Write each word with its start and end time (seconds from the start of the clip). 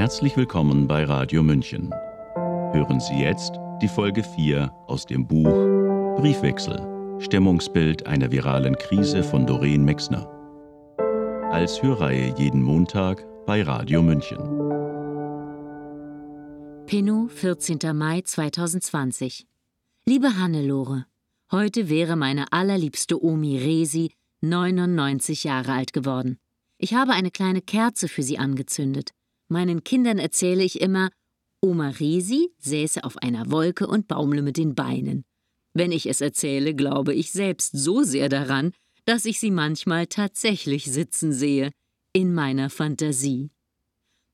Herzlich 0.00 0.34
willkommen 0.34 0.88
bei 0.88 1.04
Radio 1.04 1.42
München. 1.42 1.90
Hören 2.72 3.00
Sie 3.00 3.20
jetzt 3.20 3.52
die 3.82 3.86
Folge 3.86 4.22
4 4.22 4.72
aus 4.86 5.04
dem 5.04 5.26
Buch 5.26 6.16
Briefwechsel, 6.16 7.18
Stimmungsbild 7.20 8.06
einer 8.06 8.32
viralen 8.32 8.76
Krise 8.76 9.22
von 9.22 9.46
Doreen 9.46 9.84
Mexner. 9.84 10.26
Als 11.52 11.82
Hörreihe 11.82 12.34
jeden 12.38 12.62
Montag 12.62 13.22
bei 13.44 13.62
Radio 13.62 14.00
München. 14.00 14.38
Penno, 16.86 17.28
14. 17.28 17.94
Mai 17.94 18.22
2020. 18.22 19.46
Liebe 20.06 20.38
Hannelore, 20.38 21.04
heute 21.52 21.90
wäre 21.90 22.16
meine 22.16 22.50
allerliebste 22.54 23.22
Omi 23.22 23.58
Resi 23.58 24.12
99 24.40 25.44
Jahre 25.44 25.74
alt 25.74 25.92
geworden. 25.92 26.38
Ich 26.78 26.94
habe 26.94 27.12
eine 27.12 27.30
kleine 27.30 27.60
Kerze 27.60 28.08
für 28.08 28.22
sie 28.22 28.38
angezündet. 28.38 29.10
Meinen 29.50 29.82
Kindern 29.82 30.18
erzähle 30.18 30.62
ich 30.62 30.80
immer, 30.80 31.10
Oma 31.60 31.88
Resi 31.88 32.52
säße 32.58 33.02
auf 33.02 33.18
einer 33.18 33.50
Wolke 33.50 33.88
und 33.88 34.06
baumle 34.06 34.42
mit 34.42 34.56
den 34.56 34.76
Beinen. 34.76 35.24
Wenn 35.74 35.90
ich 35.90 36.06
es 36.06 36.20
erzähle, 36.20 36.72
glaube 36.72 37.14
ich 37.14 37.32
selbst 37.32 37.72
so 37.76 38.04
sehr 38.04 38.28
daran, 38.28 38.72
dass 39.06 39.24
ich 39.24 39.40
sie 39.40 39.50
manchmal 39.50 40.06
tatsächlich 40.06 40.84
sitzen 40.84 41.32
sehe, 41.32 41.72
in 42.12 42.32
meiner 42.32 42.70
Fantasie. 42.70 43.50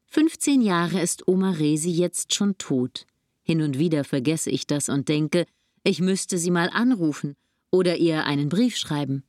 15 0.08 0.60
Jahre 0.60 1.00
ist 1.00 1.26
Oma 1.26 1.52
Resi 1.52 1.90
jetzt 1.90 2.34
schon 2.34 2.58
tot. 2.58 3.06
Hin 3.42 3.62
und 3.62 3.78
wieder 3.78 4.04
vergesse 4.04 4.50
ich 4.50 4.66
das 4.66 4.90
und 4.90 5.08
denke, 5.08 5.46
ich 5.82 6.00
müsste 6.00 6.36
sie 6.36 6.50
mal 6.50 6.68
anrufen 6.68 7.36
oder 7.70 7.96
ihr 7.96 8.26
einen 8.26 8.50
Brief 8.50 8.76
schreiben. 8.76 9.24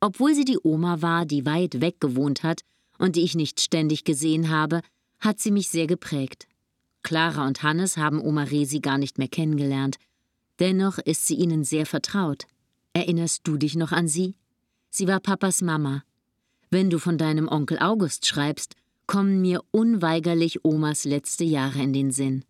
Obwohl 0.00 0.34
sie 0.34 0.46
die 0.46 0.58
Oma 0.62 1.02
war, 1.02 1.26
die 1.26 1.44
weit 1.44 1.82
weg 1.82 2.00
gewohnt 2.00 2.42
hat 2.42 2.62
und 2.98 3.16
die 3.16 3.24
ich 3.24 3.34
nicht 3.34 3.60
ständig 3.60 4.04
gesehen 4.04 4.48
habe, 4.48 4.80
hat 5.20 5.40
sie 5.40 5.50
mich 5.50 5.68
sehr 5.68 5.86
geprägt. 5.86 6.46
Clara 7.02 7.46
und 7.46 7.62
Hannes 7.62 7.96
haben 7.96 8.20
Oma 8.20 8.44
Resi 8.44 8.80
gar 8.80 8.98
nicht 8.98 9.18
mehr 9.18 9.28
kennengelernt. 9.28 9.96
Dennoch 10.58 10.98
ist 10.98 11.26
sie 11.26 11.36
ihnen 11.36 11.64
sehr 11.64 11.86
vertraut. 11.86 12.46
Erinnerst 12.92 13.42
du 13.44 13.56
dich 13.56 13.76
noch 13.76 13.92
an 13.92 14.08
sie? 14.08 14.34
Sie 14.90 15.06
war 15.06 15.20
Papas 15.20 15.62
Mama. 15.62 16.02
Wenn 16.70 16.90
du 16.90 16.98
von 16.98 17.18
deinem 17.18 17.48
Onkel 17.48 17.78
August 17.78 18.26
schreibst, 18.26 18.74
kommen 19.06 19.40
mir 19.40 19.62
unweigerlich 19.70 20.64
Omas 20.64 21.04
letzte 21.04 21.44
Jahre 21.44 21.82
in 21.82 21.92
den 21.92 22.10
Sinn. 22.10 22.44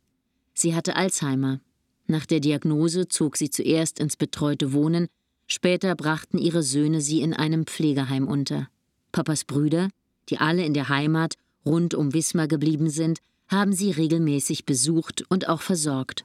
Sie 0.54 0.74
hatte 0.74 0.96
Alzheimer. 0.96 1.60
Nach 2.06 2.26
der 2.26 2.40
Diagnose 2.40 3.08
zog 3.08 3.36
sie 3.36 3.50
zuerst 3.50 4.00
ins 4.00 4.16
betreute 4.16 4.72
Wohnen, 4.72 5.08
später 5.46 5.94
brachten 5.94 6.38
ihre 6.38 6.62
Söhne 6.62 7.00
sie 7.00 7.20
in 7.20 7.34
einem 7.34 7.66
Pflegeheim 7.66 8.26
unter. 8.26 8.68
Papas 9.12 9.44
Brüder, 9.44 9.88
die 10.30 10.38
alle 10.38 10.64
in 10.64 10.74
der 10.74 10.88
Heimat 10.88 11.34
rund 11.68 11.94
um 11.94 12.14
Wismar 12.14 12.48
geblieben 12.48 12.90
sind, 12.90 13.20
haben 13.46 13.72
sie 13.72 13.90
regelmäßig 13.90 14.64
besucht 14.64 15.24
und 15.28 15.48
auch 15.48 15.62
versorgt. 15.62 16.24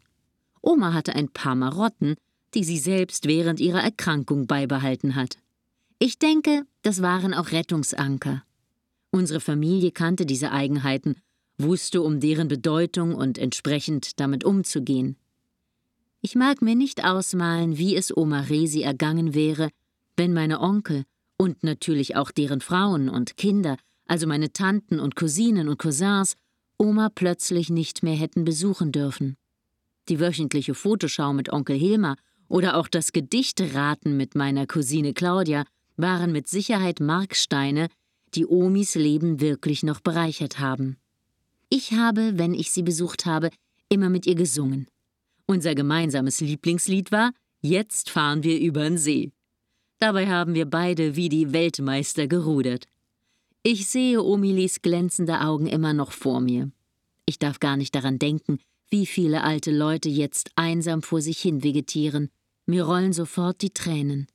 Oma 0.61 0.93
hatte 0.93 1.15
ein 1.15 1.29
paar 1.29 1.55
Marotten, 1.55 2.15
die 2.53 2.63
sie 2.63 2.77
selbst 2.77 3.27
während 3.27 3.59
ihrer 3.59 3.81
Erkrankung 3.81 4.47
beibehalten 4.47 5.15
hat. 5.15 5.37
Ich 5.99 6.17
denke, 6.19 6.63
das 6.81 7.01
waren 7.01 7.33
auch 7.33 7.51
Rettungsanker. 7.51 8.43
Unsere 9.11 9.39
Familie 9.39 9.91
kannte 9.91 10.25
diese 10.25 10.51
Eigenheiten, 10.51 11.15
wusste 11.57 12.01
um 12.01 12.19
deren 12.19 12.47
Bedeutung 12.47 13.15
und 13.15 13.37
entsprechend 13.37 14.19
damit 14.19 14.43
umzugehen. 14.43 15.17
Ich 16.21 16.35
mag 16.35 16.61
mir 16.61 16.75
nicht 16.75 17.03
ausmalen, 17.03 17.77
wie 17.77 17.95
es 17.95 18.15
Oma 18.15 18.41
Resi 18.41 18.81
ergangen 18.81 19.33
wäre, 19.33 19.69
wenn 20.15 20.33
meine 20.33 20.61
Onkel 20.61 21.03
und 21.37 21.63
natürlich 21.63 22.15
auch 22.15 22.31
deren 22.31 22.61
Frauen 22.61 23.09
und 23.09 23.35
Kinder 23.37 23.77
also 24.07 24.27
meine 24.27 24.51
Tanten 24.51 24.99
und 24.99 25.15
Cousinen 25.15 25.69
und 25.69 25.79
Cousins, 25.79 26.35
Oma 26.77 27.09
plötzlich 27.09 27.69
nicht 27.69 28.03
mehr 28.03 28.15
hätten 28.15 28.43
besuchen 28.43 28.91
dürfen. 28.91 29.37
Die 30.09 30.19
wöchentliche 30.19 30.73
Fotoschau 30.73 31.33
mit 31.33 31.51
Onkel 31.51 31.77
Hilmar 31.77 32.17
oder 32.49 32.77
auch 32.77 32.87
das 32.87 33.13
Gedichteraten 33.13 34.17
mit 34.17 34.35
meiner 34.35 34.67
Cousine 34.67 35.13
Claudia 35.13 35.63
waren 35.95 36.31
mit 36.31 36.47
Sicherheit 36.47 36.99
Marksteine, 36.99 37.87
die 38.35 38.45
Omis 38.45 38.95
Leben 38.95 39.39
wirklich 39.39 39.83
noch 39.83 40.01
bereichert 40.01 40.59
haben. 40.59 40.97
Ich 41.69 41.93
habe, 41.93 42.37
wenn 42.37 42.53
ich 42.53 42.71
sie 42.71 42.83
besucht 42.83 43.25
habe, 43.25 43.49
immer 43.89 44.09
mit 44.09 44.25
ihr 44.25 44.35
gesungen. 44.35 44.87
Unser 45.45 45.75
gemeinsames 45.75 46.41
Lieblingslied 46.41 47.11
war 47.11 47.31
Jetzt 47.61 48.09
fahren 48.09 48.43
wir 48.43 48.59
übern 48.59 48.97
See. 48.97 49.31
Dabei 49.97 50.27
haben 50.27 50.53
wir 50.53 50.65
beide 50.65 51.15
wie 51.15 51.29
die 51.29 51.53
Weltmeister 51.53 52.27
gerudert. 52.27 52.87
Ich 53.65 53.87
sehe 53.87 54.21
Omilis 54.21 54.81
glänzende 54.81 55.39
Augen 55.39 55.67
immer 55.67 55.93
noch 55.93 56.11
vor 56.11 56.41
mir. 56.41 56.69
Ich 57.25 57.39
darf 57.39 57.61
gar 57.61 57.77
nicht 57.77 57.95
daran 57.95 58.19
denken, 58.19 58.59
wie 58.89 59.05
viele 59.05 59.41
alte 59.45 59.71
Leute 59.71 60.09
jetzt 60.09 60.51
einsam 60.57 61.01
vor 61.01 61.21
sich 61.21 61.39
hin 61.39 61.63
vegetieren. 61.63 62.29
Mir 62.65 62.83
rollen 62.83 63.13
sofort 63.13 63.61
die 63.61 63.69
Tränen. 63.69 64.27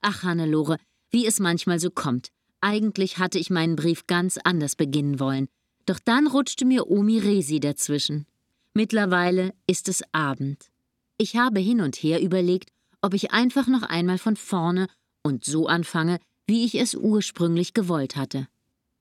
Ach, 0.00 0.22
Hannelore, 0.22 0.76
wie 1.10 1.26
es 1.26 1.40
manchmal 1.40 1.80
so 1.80 1.90
kommt. 1.90 2.28
Eigentlich 2.60 3.18
hatte 3.18 3.40
ich 3.40 3.50
meinen 3.50 3.74
Brief 3.74 4.06
ganz 4.06 4.38
anders 4.38 4.76
beginnen 4.76 5.18
wollen. 5.18 5.48
Doch 5.84 5.98
dann 5.98 6.28
rutschte 6.28 6.64
mir 6.64 6.88
Omi 6.88 7.18
Resi 7.18 7.58
dazwischen. 7.58 8.26
Mittlerweile 8.74 9.54
ist 9.66 9.88
es 9.88 10.04
Abend. 10.12 10.70
Ich 11.18 11.34
habe 11.34 11.58
hin 11.58 11.80
und 11.80 11.96
her 11.96 12.22
überlegt, 12.22 12.70
ob 13.00 13.12
ich 13.12 13.32
einfach 13.32 13.66
noch 13.66 13.82
einmal 13.82 14.18
von 14.18 14.36
vorne 14.36 14.86
und 15.24 15.44
so 15.44 15.66
anfange, 15.66 16.20
wie 16.46 16.64
ich 16.64 16.74
es 16.74 16.94
ursprünglich 16.94 17.74
gewollt 17.74 18.16
hatte. 18.16 18.48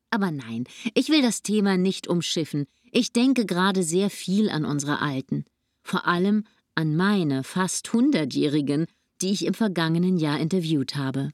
Aber 0.09 0.31
nein, 0.31 0.66
ich 0.94 1.09
will 1.09 1.22
das 1.22 1.41
Thema 1.41 1.78
nicht 1.78 2.07
umschiffen. 2.07 2.68
Ich 2.91 3.13
denke 3.13 3.46
gerade 3.46 3.84
sehr 3.84 4.09
viel 4.09 4.50
an 4.50 4.66
unsere 4.66 5.00
Alten. 5.02 5.46
Vor 5.84 6.06
allem 6.06 6.44
an 6.75 6.96
meine 6.96 7.44
fast 7.44 7.91
Hundertjährigen, 7.94 8.88
die 9.22 9.31
ich 9.31 9.46
im 9.46 9.53
vergangenen 9.53 10.18
Jahr 10.18 10.40
interviewt 10.40 10.96
habe. 10.96 11.31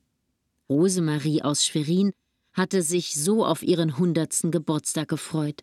Rosemarie 0.70 1.42
aus 1.42 1.66
Schwerin 1.66 2.12
hatte 2.54 2.82
sich 2.82 3.16
so 3.16 3.46
auf 3.46 3.64
ihren 3.64 3.98
hundertsten 3.98 4.52
Geburtstag 4.52 5.08
gefreut. 5.08 5.62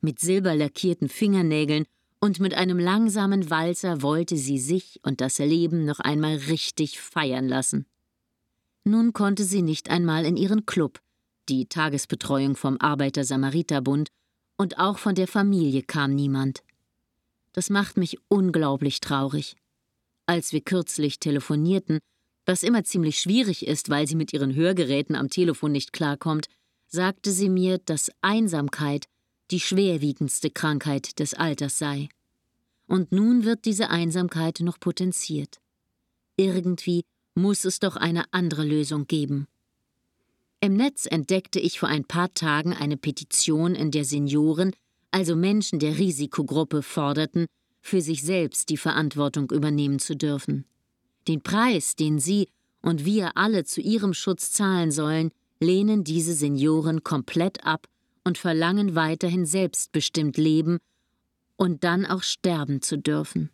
Mit 0.00 0.20
silberlackierten 0.20 1.08
Fingernägeln 1.08 1.84
und 2.20 2.40
mit 2.40 2.54
einem 2.54 2.78
langsamen 2.78 3.50
Walzer 3.50 4.02
wollte 4.02 4.36
sie 4.36 4.58
sich 4.58 5.00
und 5.02 5.20
das 5.20 5.38
Leben 5.38 5.84
noch 5.84 6.00
einmal 6.00 6.36
richtig 6.36 7.00
feiern 7.00 7.48
lassen. 7.48 7.86
Nun 8.88 9.12
konnte 9.12 9.42
sie 9.42 9.62
nicht 9.62 9.90
einmal 9.90 10.24
in 10.24 10.36
ihren 10.36 10.64
Club, 10.64 11.00
die 11.48 11.66
Tagesbetreuung 11.66 12.54
vom 12.54 12.76
Arbeiter-Samariter-Bund 12.78 14.10
und 14.56 14.78
auch 14.78 14.98
von 14.98 15.16
der 15.16 15.26
Familie 15.26 15.82
kam 15.82 16.14
niemand. 16.14 16.62
Das 17.52 17.68
macht 17.68 17.96
mich 17.96 18.16
unglaublich 18.28 19.00
traurig. 19.00 19.56
Als 20.26 20.52
wir 20.52 20.60
kürzlich 20.60 21.18
telefonierten, 21.18 21.98
was 22.44 22.62
immer 22.62 22.84
ziemlich 22.84 23.18
schwierig 23.18 23.66
ist, 23.66 23.90
weil 23.90 24.06
sie 24.06 24.14
mit 24.14 24.32
ihren 24.32 24.54
Hörgeräten 24.54 25.16
am 25.16 25.30
Telefon 25.30 25.72
nicht 25.72 25.92
klarkommt, 25.92 26.46
sagte 26.86 27.32
sie 27.32 27.48
mir, 27.48 27.78
dass 27.78 28.12
Einsamkeit 28.20 29.06
die 29.50 29.58
schwerwiegendste 29.58 30.48
Krankheit 30.48 31.18
des 31.18 31.34
Alters 31.34 31.76
sei. 31.76 32.08
Und 32.86 33.10
nun 33.10 33.44
wird 33.44 33.64
diese 33.64 33.90
Einsamkeit 33.90 34.60
noch 34.60 34.78
potenziert. 34.78 35.58
Irgendwie 36.36 37.02
muss 37.36 37.64
es 37.64 37.78
doch 37.78 37.96
eine 37.96 38.24
andere 38.32 38.64
Lösung 38.64 39.06
geben. 39.06 39.46
Im 40.60 40.74
Netz 40.74 41.06
entdeckte 41.06 41.60
ich 41.60 41.78
vor 41.78 41.88
ein 41.88 42.04
paar 42.04 42.32
Tagen 42.34 42.72
eine 42.72 42.96
Petition, 42.96 43.74
in 43.74 43.90
der 43.90 44.04
Senioren, 44.04 44.72
also 45.10 45.36
Menschen 45.36 45.78
der 45.78 45.98
Risikogruppe, 45.98 46.82
forderten, 46.82 47.46
für 47.82 48.00
sich 48.00 48.22
selbst 48.22 48.70
die 48.70 48.78
Verantwortung 48.78 49.50
übernehmen 49.50 49.98
zu 49.98 50.16
dürfen. 50.16 50.64
Den 51.28 51.42
Preis, 51.42 51.94
den 51.94 52.18
sie 52.18 52.48
und 52.80 53.04
wir 53.04 53.36
alle 53.36 53.64
zu 53.64 53.80
ihrem 53.80 54.14
Schutz 54.14 54.50
zahlen 54.50 54.90
sollen, 54.90 55.30
lehnen 55.60 56.04
diese 56.04 56.32
Senioren 56.32 57.04
komplett 57.04 57.64
ab 57.64 57.86
und 58.24 58.38
verlangen 58.38 58.94
weiterhin 58.94 59.46
selbstbestimmt 59.46 60.36
leben 60.36 60.78
und 61.56 61.84
dann 61.84 62.06
auch 62.06 62.22
sterben 62.22 62.82
zu 62.82 62.98
dürfen. 62.98 63.50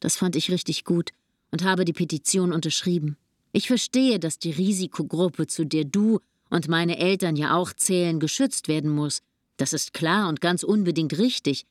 Das 0.00 0.16
fand 0.16 0.36
ich 0.36 0.50
richtig 0.50 0.84
gut 0.84 1.10
und 1.50 1.64
habe 1.64 1.84
die 1.84 1.92
Petition 1.92 2.52
unterschrieben. 2.52 3.16
Ich 3.52 3.68
verstehe, 3.68 4.18
dass 4.18 4.38
die 4.38 4.50
Risikogruppe, 4.50 5.46
zu 5.46 5.64
der 5.64 5.84
du 5.84 6.20
und 6.50 6.68
meine 6.68 6.98
Eltern 6.98 7.36
ja 7.36 7.56
auch 7.56 7.72
zählen, 7.72 8.20
geschützt 8.20 8.68
werden 8.68 8.90
muss. 8.90 9.22
Das 9.56 9.72
ist 9.72 9.94
klar 9.94 10.28
und 10.28 10.40
ganz 10.40 10.62
unbedingt 10.62 11.18
richtig, 11.18 11.64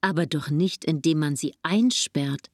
aber 0.00 0.26
doch 0.26 0.50
nicht, 0.50 0.84
indem 0.84 1.18
man 1.18 1.36
sie 1.36 1.54
einsperrt. 1.62 2.50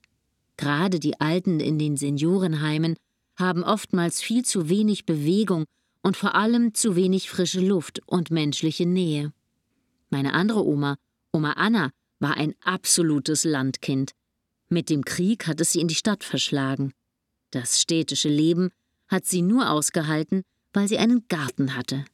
Gerade 0.56 1.00
die 1.00 1.20
Alten 1.20 1.60
in 1.60 1.78
den 1.78 1.96
Seniorenheimen 1.96 2.96
haben 3.36 3.64
oftmals 3.64 4.20
viel 4.20 4.44
zu 4.44 4.68
wenig 4.68 5.06
Bewegung 5.06 5.64
und 6.02 6.16
vor 6.16 6.34
allem 6.34 6.74
zu 6.74 6.96
wenig 6.96 7.30
frische 7.30 7.60
Luft 7.60 8.00
und 8.06 8.30
menschliche 8.30 8.86
Nähe. 8.86 9.32
Meine 10.10 10.34
andere 10.34 10.64
Oma, 10.64 10.96
Oma 11.32 11.52
Anna, 11.52 11.90
war 12.18 12.36
ein 12.36 12.54
absolutes 12.62 13.44
Landkind. 13.44 14.12
Mit 14.70 14.88
dem 14.88 15.04
Krieg 15.04 15.48
hat 15.48 15.60
es 15.60 15.72
sie 15.72 15.80
in 15.80 15.88
die 15.88 15.96
Stadt 15.96 16.22
verschlagen. 16.22 16.92
Das 17.50 17.80
städtische 17.80 18.28
Leben 18.28 18.70
hat 19.08 19.26
sie 19.26 19.42
nur 19.42 19.68
ausgehalten, 19.68 20.42
weil 20.72 20.86
sie 20.86 20.98
einen 20.98 21.26
Garten 21.26 21.76
hatte. 21.76 22.04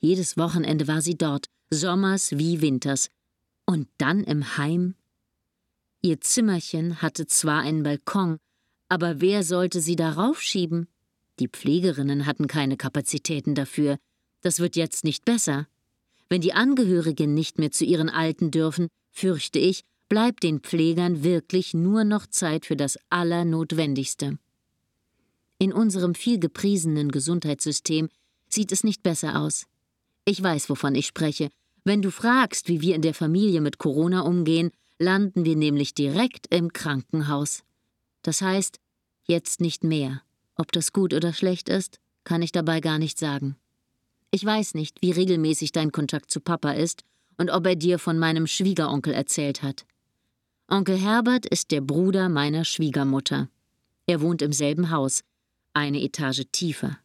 Jedes 0.00 0.38
Wochenende 0.38 0.88
war 0.88 1.02
sie 1.02 1.18
dort, 1.18 1.46
sommers 1.68 2.32
wie 2.32 2.62
winters. 2.62 3.10
Und 3.66 3.86
dann 3.98 4.24
im 4.24 4.56
Heim? 4.56 4.94
Ihr 6.00 6.22
Zimmerchen 6.22 7.02
hatte 7.02 7.26
zwar 7.26 7.60
einen 7.60 7.82
Balkon, 7.82 8.38
aber 8.88 9.20
wer 9.20 9.44
sollte 9.44 9.82
sie 9.82 9.96
darauf 9.96 10.40
schieben? 10.40 10.88
Die 11.38 11.48
Pflegerinnen 11.48 12.24
hatten 12.24 12.46
keine 12.46 12.78
Kapazitäten 12.78 13.54
dafür. 13.54 13.98
Das 14.40 14.58
wird 14.58 14.74
jetzt 14.74 15.04
nicht 15.04 15.26
besser. 15.26 15.66
Wenn 16.30 16.40
die 16.40 16.54
Angehörigen 16.54 17.34
nicht 17.34 17.58
mehr 17.58 17.70
zu 17.70 17.84
ihren 17.84 18.08
Alten 18.08 18.50
dürfen, 18.50 18.88
fürchte 19.10 19.58
ich, 19.58 19.82
bleibt 20.10 20.42
den 20.42 20.58
Pflegern 20.58 21.22
wirklich 21.22 21.72
nur 21.72 22.02
noch 22.02 22.26
Zeit 22.26 22.66
für 22.66 22.76
das 22.76 22.98
Allernotwendigste. 23.10 24.38
In 25.58 25.72
unserem 25.72 26.16
viel 26.16 26.40
gepriesenen 26.40 27.12
Gesundheitssystem 27.12 28.08
sieht 28.48 28.72
es 28.72 28.82
nicht 28.82 29.04
besser 29.04 29.40
aus. 29.40 29.66
Ich 30.24 30.42
weiß, 30.42 30.68
wovon 30.68 30.96
ich 30.96 31.06
spreche. 31.06 31.48
Wenn 31.84 32.02
du 32.02 32.10
fragst, 32.10 32.68
wie 32.68 32.80
wir 32.80 32.96
in 32.96 33.02
der 33.02 33.14
Familie 33.14 33.60
mit 33.60 33.78
Corona 33.78 34.22
umgehen, 34.22 34.72
landen 34.98 35.44
wir 35.44 35.54
nämlich 35.54 35.94
direkt 35.94 36.52
im 36.52 36.72
Krankenhaus. 36.72 37.62
Das 38.22 38.42
heißt, 38.42 38.80
jetzt 39.24 39.60
nicht 39.60 39.84
mehr. 39.84 40.22
Ob 40.56 40.72
das 40.72 40.92
gut 40.92 41.14
oder 41.14 41.32
schlecht 41.32 41.68
ist, 41.68 42.00
kann 42.24 42.42
ich 42.42 42.50
dabei 42.50 42.80
gar 42.80 42.98
nicht 42.98 43.18
sagen. 43.18 43.56
Ich 44.32 44.44
weiß 44.44 44.74
nicht, 44.74 45.02
wie 45.02 45.12
regelmäßig 45.12 45.70
dein 45.70 45.92
Kontakt 45.92 46.32
zu 46.32 46.40
Papa 46.40 46.72
ist 46.72 47.04
und 47.38 47.50
ob 47.50 47.64
er 47.64 47.76
dir 47.76 48.00
von 48.00 48.18
meinem 48.18 48.48
Schwiegeronkel 48.48 49.14
erzählt 49.14 49.62
hat. 49.62 49.86
Onkel 50.72 50.96
Herbert 50.96 51.46
ist 51.46 51.72
der 51.72 51.80
Bruder 51.80 52.28
meiner 52.28 52.64
Schwiegermutter. 52.64 53.48
Er 54.06 54.20
wohnt 54.20 54.40
im 54.40 54.52
selben 54.52 54.92
Haus, 54.92 55.24
eine 55.74 56.00
Etage 56.00 56.44
tiefer. 56.52 56.96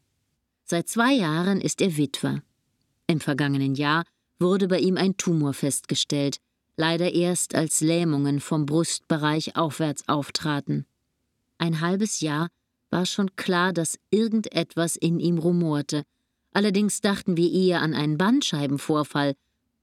Seit 0.66 0.88
zwei 0.88 1.14
Jahren 1.14 1.62
ist 1.62 1.82
er 1.82 1.98
Witwer. 1.98 2.44
Im 3.08 3.20
vergangenen 3.20 3.74
Jahr 3.74 4.04
wurde 4.38 4.68
bei 4.68 4.78
ihm 4.78 4.98
ein 4.98 5.18
Tumor 5.18 5.56
festgestellt, 5.56 6.38
leider 6.78 7.12
erst 7.12 7.56
als 7.56 7.82
Lähmungen 7.82 8.40
vom 8.40 8.68
Brustbereich 8.68 9.56
aufwärts 9.56 10.08
auftraten. 10.08 10.86
Ein 11.58 11.82
halbes 11.82 12.20
Jahr 12.20 12.50
war 12.92 13.08
schon 13.08 13.36
klar, 13.36 13.74
dass 13.74 13.98
irgendetwas 14.12 14.96
in 14.96 15.20
ihm 15.20 15.40
rumorte. 15.40 16.04
Allerdings 16.54 17.02
dachten 17.02 17.36
wir 17.36 17.52
eher 17.52 17.82
an 17.82 17.96
einen 17.96 18.20
Bandscheibenvorfall. 18.20 19.34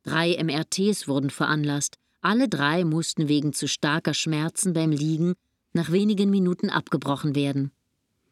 Drei 0.05 0.41
MRTs 0.41 1.09
wurden 1.09 1.31
veranlasst. 1.31 1.99
Alle 2.23 2.49
drei 2.49 2.85
mussten 2.85 3.29
wegen 3.29 3.53
zu 3.53 3.67
starker 3.67 4.15
Schmerzen 4.15 4.73
beim 4.73 4.93
Liegen 4.93 5.35
nach 5.73 5.91
wenigen 5.91 6.31
Minuten 6.31 6.71
abgebrochen 6.71 7.35
werden. 7.35 7.73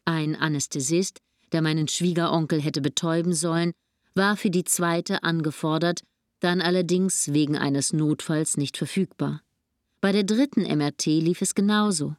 Ein 0.05 0.35
Anästhesist, 0.35 1.19
der 1.51 1.61
meinen 1.61 1.89
Schwiegeronkel 1.89 2.61
hätte 2.61 2.81
betäuben 2.81 3.33
sollen, 3.33 3.73
war 4.15 4.37
für 4.37 4.49
die 4.49 4.63
zweite 4.63 5.23
angefordert, 5.23 6.03
dann 6.39 6.61
allerdings 6.61 7.33
wegen 7.33 7.57
eines 7.57 7.91
Notfalls 7.91 8.55
nicht 8.55 8.77
verfügbar. 8.77 9.41
Bei 9.99 10.13
der 10.13 10.23
dritten 10.23 10.61
MRT 10.61 11.05
lief 11.07 11.41
es 11.41 11.53
genauso. 11.53 12.15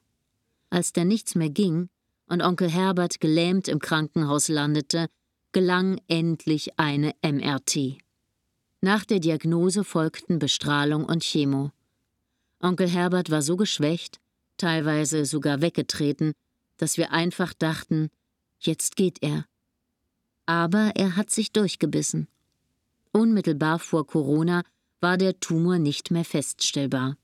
Als 0.69 0.92
da 0.92 1.04
nichts 1.04 1.34
mehr 1.34 1.50
ging 1.50 1.88
und 2.26 2.42
Onkel 2.42 2.70
Herbert 2.70 3.19
gelähmt 3.19 3.66
im 3.69 3.78
Krankenhaus 3.78 4.48
landete, 4.48 5.08
gelang 5.52 6.00
endlich 6.06 6.78
eine 6.78 7.14
MRT. 7.22 8.01
Nach 8.84 9.05
der 9.05 9.20
Diagnose 9.20 9.84
folgten 9.84 10.40
Bestrahlung 10.40 11.05
und 11.05 11.23
Chemo. 11.23 11.70
Onkel 12.58 12.88
Herbert 12.88 13.31
war 13.31 13.40
so 13.40 13.56
geschwächt, 13.56 14.19
teilweise 14.56 15.25
sogar 15.25 15.61
weggetreten, 15.61 16.32
dass 16.79 16.96
wir 16.96 17.12
einfach 17.12 17.55
dachten, 17.55 18.11
jetzt 18.58 18.96
geht 18.96 19.23
er. 19.23 19.46
Aber 20.46 20.90
er 20.96 21.14
hat 21.14 21.31
sich 21.31 21.52
durchgebissen. 21.52 22.26
Unmittelbar 23.12 23.79
vor 23.79 24.05
Corona 24.05 24.64
war 25.00 25.17
der 25.17 25.38
Tumor 25.38 25.79
nicht 25.79 26.11
mehr 26.11 26.25
feststellbar. 26.25 27.17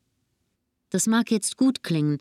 Das 0.91 1.09
mag 1.09 1.29
jetzt 1.33 1.57
gut 1.57 1.83
klingen, 1.83 2.19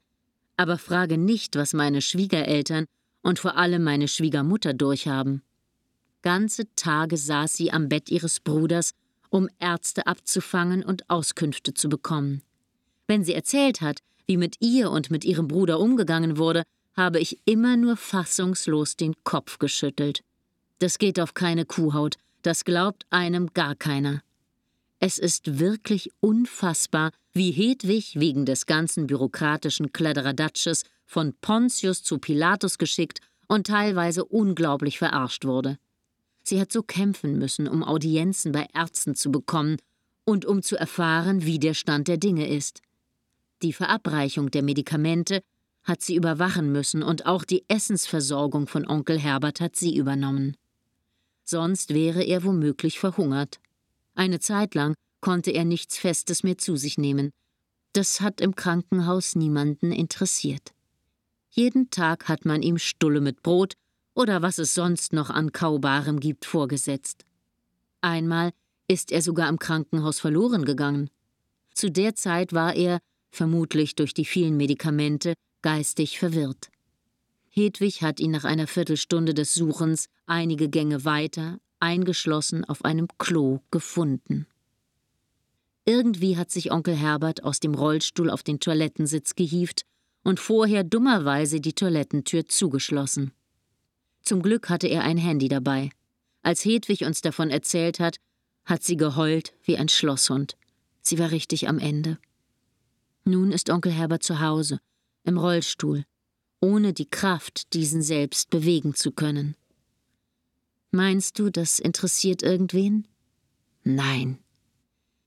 aber 0.56 0.80
frage 0.80 1.19
nicht, 1.19 1.56
was 1.56 1.74
meine 1.74 2.01
Schwiegereltern 2.01 2.88
und 3.22 3.38
vor 3.38 3.56
allem 3.56 3.84
meine 3.84 4.07
Schwiegermutter 4.07 4.74
durchhaben. 4.74 5.44
Ganze 6.24 6.74
Tage 6.74 7.18
saß 7.18 7.56
sie 7.56 7.72
am 7.72 7.88
Bett 7.88 8.10
ihres 8.10 8.39
Bruders, 8.39 8.95
um 9.29 9.50
Ärzte 9.59 10.07
abzufangen 10.07 10.83
und 10.83 11.09
Auskünfte 11.09 11.74
zu 11.74 11.89
bekommen. 11.89 12.41
Wenn 13.07 13.24
sie 13.24 13.33
erzählt 13.33 13.81
hat, 13.81 14.00
wie 14.25 14.38
mit 14.38 14.57
ihr 14.59 14.91
und 14.91 15.09
mit 15.09 15.24
ihrem 15.24 15.47
Bruder 15.47 15.79
umgegangen 15.79 16.38
wurde, 16.38 16.63
habe 16.95 17.19
ich 17.19 17.39
immer 17.45 17.77
nur 17.77 17.95
fassungslos 17.95 18.97
den 18.97 19.13
Kopf 19.24 19.59
geschüttelt. 19.59 20.24
Das 20.79 20.97
geht 20.97 21.19
auf 21.19 21.33
keine 21.33 21.65
Kuhhaut, 21.65 22.15
das 22.41 22.65
glaubt 22.65 23.06
einem 23.09 23.53
gar 23.53 23.75
keiner. 23.75 24.21
Es 25.00 25.18
ist 25.19 25.59
wirklich 25.59 26.12
unfassbar, 26.19 27.12
wie 27.33 27.51
Hedwig 27.51 28.19
wegen 28.19 28.45
des 28.45 28.65
ganzen 28.65 29.07
bürokratischen 29.07 29.94
Kladderadatsches 29.94 30.83
von 31.06 31.33
Pontius 31.39 32.03
zu 32.03 32.18
Pilatus 32.18 32.77
geschickt 32.77 33.19
und 33.47 33.68
teilweise 33.68 34.25
unglaublich 34.25 34.97
verarscht 34.97 35.45
wurde. 35.45 35.77
Sie 36.47 36.61
hat 36.61 36.71
so 36.71 36.81
kämpfen 36.81 37.38
müssen, 37.38 37.67
um 37.67 37.83
Audienzen 37.83 38.53
bei 38.53 38.67
Ärzten 38.73 39.15
zu 39.15 39.33
bekommen 39.33 39.75
und 40.23 40.45
um 40.45 40.63
zu 40.63 40.77
erfahren, 40.77 41.44
wie 41.44 41.59
der 41.59 41.73
Stand 41.73 42.07
der 42.07 42.15
Dinge 42.15 42.47
ist. 42.47 42.81
Die 43.63 43.73
Verabreichung 43.73 44.49
der 44.49 44.63
Medikamente 44.63 45.41
hat 45.83 46.01
sie 46.01 46.15
überwachen 46.15 46.71
müssen 46.71 47.03
und 47.03 47.25
auch 47.25 47.44
die 47.44 47.65
Essensversorgung 47.67 48.67
von 48.67 48.88
Onkel 48.88 49.19
Herbert 49.19 49.59
hat 49.59 49.75
sie 49.75 49.97
übernommen. 49.97 50.55
Sonst 51.44 51.94
wäre 51.94 52.23
er 52.23 52.45
womöglich 52.45 52.97
verhungert. 52.97 53.59
Eine 54.15 54.39
Zeit 54.39 54.73
lang 54.73 54.95
konnte 55.19 55.51
er 55.51 55.65
nichts 55.65 55.97
Festes 55.97 56.43
mehr 56.43 56.57
zu 56.57 56.77
sich 56.77 56.97
nehmen. 56.97 57.31
Das 57.91 58.21
hat 58.21 58.39
im 58.39 58.55
Krankenhaus 58.55 59.35
niemanden 59.35 59.91
interessiert. 59.91 60.71
Jeden 61.50 61.89
Tag 61.89 62.29
hat 62.29 62.45
man 62.45 62.61
ihm 62.61 62.77
Stulle 62.77 63.19
mit 63.19 63.43
Brot 63.43 63.73
oder 64.17 64.41
was 64.41 64.57
es 64.57 64.73
sonst 64.73 65.13
noch 65.13 65.29
an 65.29 65.51
Kaubarem 65.51 66.19
gibt 66.19 66.45
vorgesetzt. 66.45 67.23
Einmal 68.01 68.51
ist 68.87 69.11
er 69.11 69.21
sogar 69.21 69.47
im 69.47 69.59
Krankenhaus 69.59 70.19
verloren 70.19 70.65
gegangen. 70.65 71.11
Zu 71.75 71.91
der 71.91 72.15
Zeit 72.15 72.51
war 72.51 72.75
er, 72.75 72.99
vermutlich 73.29 73.93
durch 73.93 74.15
die 74.15 74.25
vielen 74.25 74.57
Medikamente, 74.57 75.33
geistig 75.61 76.17
verwirrt. 76.17 76.69
Hedwig 77.49 78.01
hat 78.01 78.19
ihn 78.19 78.31
nach 78.31 78.43
einer 78.43 78.65
Viertelstunde 78.65 79.35
des 79.35 79.53
Suchens 79.53 80.07
einige 80.25 80.67
Gänge 80.67 81.05
weiter, 81.05 81.59
eingeschlossen 81.79 82.65
auf 82.65 82.83
einem 82.85 83.07
Klo, 83.19 83.59
gefunden. 83.69 84.47
Irgendwie 85.85 86.37
hat 86.37 86.49
sich 86.49 86.71
Onkel 86.71 86.95
Herbert 86.95 87.43
aus 87.43 87.59
dem 87.59 87.75
Rollstuhl 87.75 88.31
auf 88.31 88.41
den 88.41 88.59
Toilettensitz 88.59 89.36
gehieft 89.36 89.86
und 90.24 90.39
vorher 90.39 90.83
dummerweise 90.83 91.62
die 91.62 91.74
Toilettentür 91.74 92.47
zugeschlossen. 92.47 93.31
Zum 94.27 94.41
Glück 94.41 94.67
hatte 94.67 94.88
er 94.88 95.03
ein 95.03 95.17
Handy 95.17 95.48
dabei. 95.48 95.89
Als 96.43 96.65
Hedwig 96.65 97.05
uns 97.05 97.22
davon 97.22 97.50
erzählt 97.50 98.01
hat, 98.01 98.17
hat 98.65 98.84
sie 98.84 98.98
geheult 98.98 99.53
wie 99.63 99.77
ein 99.77 99.88
Schlosshund. 99.88 100.57
Sie 101.01 101.17
war 101.17 101.31
richtig 101.31 101.69
am 101.69 101.79
Ende. 101.79 102.17
Nun 103.24 103.53
ist 103.53 103.69
Onkel 103.69 103.93
Herbert 103.93 104.24
zu 104.24 104.41
Hause 104.41 104.81
im 105.24 105.38
Rollstuhl, 105.38 106.03
ohne 106.60 106.91
die 106.91 107.10
Kraft, 107.10 107.74
diesen 107.74 108.01
selbst 108.01 108.50
bewegen 108.50 108.96
zu 108.96 109.13
können. 109.13 109.55
Meinst 110.91 111.39
du, 111.39 111.50
das 111.50 111.79
interessiert 111.79 112.43
irgendwen? 112.43 113.07
Nein. 113.86 114.39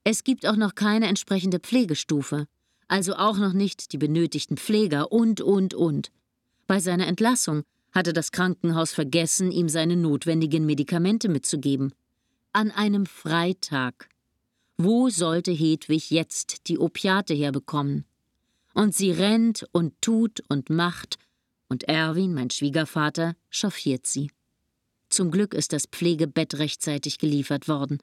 Es 0.04 0.24
gibt 0.24 0.46
auch 0.46 0.56
noch 0.56 0.74
keine 0.74 1.06
entsprechende 1.06 1.58
Pflegestufe, 1.58 2.44
also 2.86 3.14
auch 3.14 3.38
noch 3.38 3.54
nicht 3.54 3.94
die 3.94 3.98
benötigten 3.98 4.58
Pfleger 4.58 5.10
und, 5.10 5.40
und, 5.40 5.72
und. 5.72 6.12
Bei 6.66 6.80
seiner 6.80 7.06
Entlassung 7.06 7.64
hatte 7.92 8.12
das 8.12 8.32
Krankenhaus 8.32 8.92
vergessen, 8.92 9.50
ihm 9.50 9.68
seine 9.68 9.96
notwendigen 9.96 10.66
Medikamente 10.66 11.28
mitzugeben. 11.28 11.92
An 12.52 12.70
einem 12.70 13.06
Freitag. 13.06 14.08
Wo 14.76 15.08
sollte 15.08 15.52
Hedwig 15.52 16.10
jetzt 16.10 16.68
die 16.68 16.78
Opiate 16.78 17.34
herbekommen? 17.34 18.04
Und 18.74 18.94
sie 18.94 19.10
rennt 19.10 19.66
und 19.72 20.00
tut 20.00 20.42
und 20.48 20.70
macht, 20.70 21.18
und 21.68 21.84
Erwin, 21.84 22.34
mein 22.34 22.50
Schwiegervater, 22.50 23.36
chauffiert 23.48 24.06
sie. 24.06 24.30
Zum 25.08 25.30
Glück 25.30 25.54
ist 25.54 25.72
das 25.72 25.86
Pflegebett 25.86 26.58
rechtzeitig 26.58 27.18
geliefert 27.18 27.68
worden. 27.68 27.98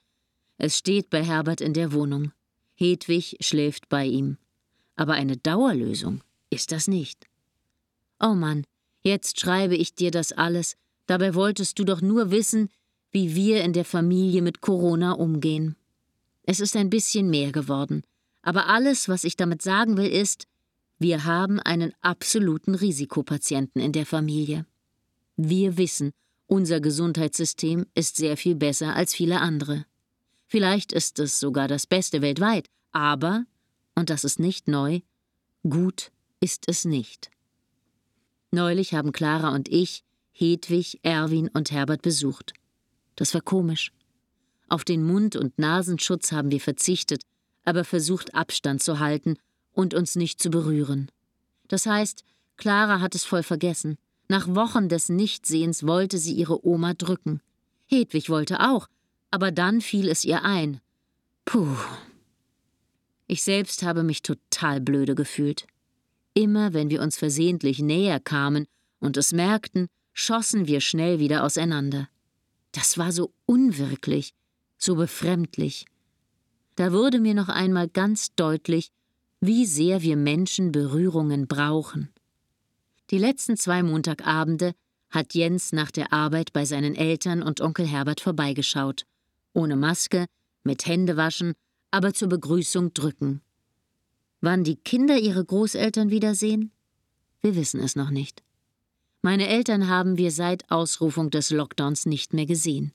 Es 0.58 0.78
steht 0.78 1.10
bei 1.10 1.24
Herbert 1.24 1.62
in 1.62 1.74
der 1.74 1.94
Wohnung. 1.94 2.32
Hedwig 2.76 3.38
schläft 3.42 3.90
bei 3.90 4.06
ihm. 4.06 4.38
Aber 4.96 5.14
eine 5.14 5.38
Dauerlösung 5.38 6.22
ist 6.50 6.72
das 6.72 6.88
nicht. 6.88 7.28
Oh 8.20 8.34
Mann, 8.34 8.64
jetzt 9.04 9.40
schreibe 9.40 9.76
ich 9.76 9.96
dir 9.96 10.12
das 10.12 10.32
alles, 10.32 10.76
dabei 11.06 11.36
wolltest 11.36 11.80
du 11.80 11.84
doch 11.84 12.02
nur 12.02 12.32
wissen, 12.32 12.70
wie 13.12 13.36
wir 13.36 13.64
in 13.64 13.74
der 13.74 13.86
Familie 13.86 14.42
mit 14.42 14.62
Corona 14.62 15.14
umgehen. 15.14 15.76
Es 16.44 16.60
ist 16.60 16.76
ein 16.76 16.90
bisschen 16.90 17.30
mehr 17.30 17.52
geworden, 17.52 18.04
aber 18.42 18.68
alles, 18.68 19.10
was 19.10 19.24
ich 19.24 19.36
damit 19.36 19.62
sagen 19.62 19.98
will, 19.98 20.10
ist, 20.10 20.48
wir 21.00 21.26
haben 21.26 21.60
einen 21.60 21.94
absoluten 22.02 22.74
Risikopatienten 22.74 23.82
in 23.82 23.92
der 23.92 24.06
Familie. 24.06 24.66
Wir 25.36 25.78
wissen, 25.78 26.12
unser 26.48 26.80
Gesundheitssystem 26.80 27.86
ist 27.94 28.16
sehr 28.16 28.38
viel 28.38 28.56
besser 28.56 28.96
als 28.96 29.14
viele 29.14 29.42
andere. 29.42 29.86
Vielleicht 30.48 30.94
ist 30.94 31.20
es 31.20 31.40
sogar 31.40 31.68
das 31.68 31.86
Beste 31.86 32.22
weltweit, 32.22 32.68
Aber, 32.92 33.46
und 33.96 34.10
das 34.10 34.24
ist 34.24 34.40
nicht 34.40 34.68
neu, 34.68 35.02
gut 35.70 36.12
ist 36.40 36.68
es 36.68 36.86
nicht. 36.86 37.30
Neulich 38.52 38.94
haben 38.94 39.12
Clara 39.12 39.54
und 39.54 39.70
ich 39.70 40.04
Hedwig, 40.32 41.00
Erwin 41.02 41.50
und 41.50 41.72
Herbert 41.72 42.02
besucht. 42.02 42.54
Das 43.16 43.34
war 43.34 43.42
komisch. 43.42 43.92
Auf 44.70 44.84
den 44.84 45.04
Mund- 45.04 45.36
und 45.36 45.58
Nasenschutz 45.58 46.32
haben 46.32 46.52
wir 46.52 46.62
verzichtet, 46.62 47.24
aber 47.66 47.84
versucht 47.84 48.36
Abstand 48.36 48.84
zu 48.84 49.00
halten 49.00 49.38
und 49.74 49.94
uns 49.94 50.16
nicht 50.16 50.42
zu 50.42 50.50
berühren. 50.50 51.10
Das 51.68 51.86
heißt, 51.86 52.24
Clara 52.56 53.02
hat 53.02 53.16
es 53.16 53.26
voll 53.26 53.44
vergessen. 53.44 53.98
Nach 54.30 54.48
Wochen 54.48 54.90
des 54.90 55.10
Nichtsehens 55.10 55.86
wollte 55.86 56.18
sie 56.18 56.34
ihre 56.34 56.66
Oma 56.66 56.94
drücken. 56.94 57.42
Hedwig 57.88 58.30
wollte 58.30 58.60
auch, 58.60 58.88
aber 59.32 59.52
dann 59.52 59.82
fiel 59.82 60.10
es 60.10 60.26
ihr 60.26 60.44
ein. 60.44 60.82
Puh. 61.46 61.78
Ich 63.26 63.44
selbst 63.44 63.84
habe 63.84 64.04
mich 64.04 64.22
total 64.22 64.82
blöde 64.82 65.16
gefühlt. 65.16 65.66
Immer 66.38 66.76
wenn 66.76 66.92
wir 66.92 67.02
uns 67.02 67.18
versehentlich 67.18 67.80
näher 67.80 68.20
kamen 68.20 68.68
und 69.00 69.18
es 69.18 69.34
merkten, 69.34 69.88
schossen 70.14 70.68
wir 70.68 70.82
schnell 70.82 71.18
wieder 71.18 71.44
auseinander. 71.44 72.10
Das 72.74 73.00
war 73.00 73.12
so 73.12 73.34
unwirklich, 73.48 74.36
so 74.78 74.94
befremdlich. 74.98 75.88
Da 76.76 76.94
wurde 76.94 77.20
mir 77.20 77.34
noch 77.34 77.50
einmal 77.50 77.90
ganz 77.90 78.36
deutlich, 78.36 78.92
wie 79.42 79.66
sehr 79.66 80.04
wir 80.04 80.16
Menschen 80.16 80.72
Berührungen 80.72 81.48
brauchen. 81.48 82.10
Die 83.10 83.18
letzten 83.18 83.58
zwei 83.58 83.82
Montagabende 83.82 84.76
hat 85.10 85.34
Jens 85.34 85.72
nach 85.72 85.90
der 85.90 86.14
Arbeit 86.14 86.54
bei 86.54 86.66
seinen 86.66 86.94
Eltern 86.94 87.42
und 87.42 87.62
Onkel 87.62 87.88
Herbert 87.88 88.22
vorbeigeschaut. 88.22 89.08
Ohne 89.54 89.76
Maske, 89.76 90.28
mit 90.64 90.86
Händewaschen, 90.86 91.56
aber 91.90 92.14
zur 92.14 92.30
Begrüßung 92.30 92.94
drücken. 92.94 93.42
Wann 94.48 94.64
die 94.64 94.78
Kinder 94.78 95.18
ihre 95.20 95.44
Großeltern 95.44 96.10
wiedersehen? 96.10 96.72
Wir 97.42 97.58
wissen 97.58 97.82
es 97.82 97.98
noch 97.98 98.12
nicht. 98.12 98.44
Meine 99.22 99.50
Eltern 99.50 99.90
haben 99.90 100.18
wir 100.18 100.32
seit 100.32 100.72
Ausrufung 100.72 101.30
des 101.30 101.50
Lockdowns 101.50 102.06
nicht 102.06 102.34
mehr 102.34 102.46
gesehen. 102.46 102.94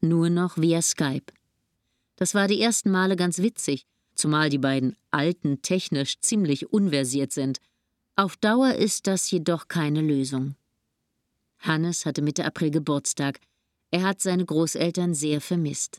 Nur 0.00 0.30
noch 0.30 0.58
via 0.58 0.80
Skype. 0.80 1.32
Das 2.14 2.36
war 2.36 2.46
die 2.46 2.60
ersten 2.60 2.92
Male 2.92 3.16
ganz 3.16 3.38
witzig, 3.38 3.84
zumal 4.14 4.48
die 4.48 4.58
beiden 4.58 4.94
Alten 5.10 5.60
technisch 5.60 6.20
ziemlich 6.20 6.72
unversiert 6.72 7.32
sind. 7.32 7.58
Auf 8.14 8.36
Dauer 8.36 8.74
ist 8.74 9.08
das 9.08 9.28
jedoch 9.28 9.66
keine 9.66 10.02
Lösung. 10.02 10.54
Hannes 11.58 12.06
hatte 12.06 12.22
Mitte 12.22 12.44
April 12.44 12.70
Geburtstag. 12.70 13.40
Er 13.90 14.04
hat 14.04 14.20
seine 14.20 14.44
Großeltern 14.44 15.14
sehr 15.14 15.40
vermisst. 15.40 15.98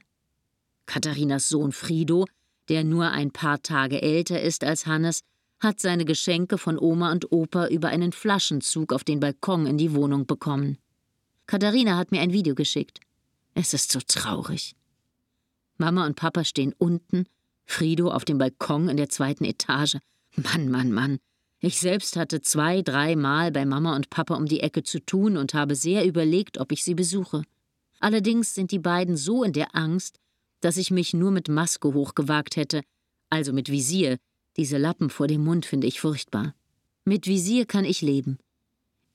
Katharinas 0.86 1.50
Sohn 1.50 1.74
Frido, 1.74 2.25
der 2.70 2.84
nur 2.84 3.12
ein 3.12 3.32
paar 3.32 3.62
Tage 3.62 4.01
älter 4.01 4.41
ist 4.41 4.63
als 4.63 4.86
Hannes, 4.86 5.22
hat 5.60 5.79
seine 5.79 6.05
Geschenke 6.05 6.58
von 6.58 6.77
Oma 6.77 7.12
und 7.12 7.32
Opa 7.32 7.67
über 7.67 7.89
einen 7.89 8.12
Flaschenzug 8.12 8.91
auf 8.93 9.03
den 9.03 9.20
Balkon 9.20 9.65
in 9.65 9.77
die 9.77 9.93
Wohnung 9.93 10.25
bekommen. 10.25 10.77
Katharina 11.48 11.98
hat 11.98 12.12
mir 12.12 12.22
ein 12.22 12.34
Video 12.34 12.55
geschickt. 12.55 13.00
Es 13.53 13.74
ist 13.74 13.91
so 13.91 14.00
traurig. 14.05 14.75
Mama 15.77 16.05
und 16.05 16.15
Papa 16.15 16.43
stehen 16.43 16.74
unten, 16.77 17.25
Frido 17.65 18.12
auf 18.12 18.25
dem 18.25 18.38
Balkon 18.38 18.89
in 18.89 18.98
der 18.98 19.10
zweiten 19.10 19.46
Etage. 19.46 19.98
Mann, 20.36 20.70
Mann, 20.70 20.91
Mann. 20.91 21.20
Ich 21.60 21.79
selbst 21.79 22.17
hatte 22.17 22.41
zwei, 22.41 22.82
dreimal 22.82 23.51
bei 23.51 23.65
Mama 23.65 23.96
und 23.96 24.10
Papa 24.10 24.36
um 24.36 24.48
die 24.48 24.60
Ecke 24.60 24.84
zu 24.84 25.00
tun 25.00 25.38
und 25.38 25.53
habe 25.53 25.75
sehr 25.75 26.05
überlegt, 26.05 26.58
ob 26.58 26.72
ich 26.72 26.84
sie 26.84 26.96
besuche. 26.96 27.43
Allerdings 28.00 28.53
sind 28.53 28.72
die 28.72 28.79
beiden 28.79 29.15
so 29.15 29.43
in 29.43 29.53
der 29.53 29.74
Angst, 29.75 30.20
dass 30.63 30.77
ich 30.77 30.91
mich 30.91 31.13
nur 31.13 31.32
mit 31.32 31.50
Maske 31.50 31.93
hochgewagt 31.93 32.55
hätte, 32.55 32.84
also 33.29 33.51
mit 33.51 33.70
Visier. 33.70 34.17
Diese 34.55 34.77
Lappen 34.77 35.10
vor 35.10 35.27
dem 35.27 35.43
Mund 35.43 35.65
finde 35.65 35.88
ich 35.88 36.00
furchtbar. 36.00 36.55
Mit 37.03 37.27
Visier 37.27 37.65
kann 37.65 37.84
ich 37.84 38.01
leben. 38.01 38.38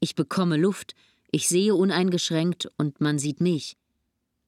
Ich 0.01 0.15
bekomme 0.15 0.59
Luft, 0.59 0.95
ich 1.31 1.49
sehe 1.49 1.75
uneingeschränkt 1.75 2.71
und 2.77 3.01
man 3.01 3.19
sieht 3.19 3.41
mich. 3.41 3.77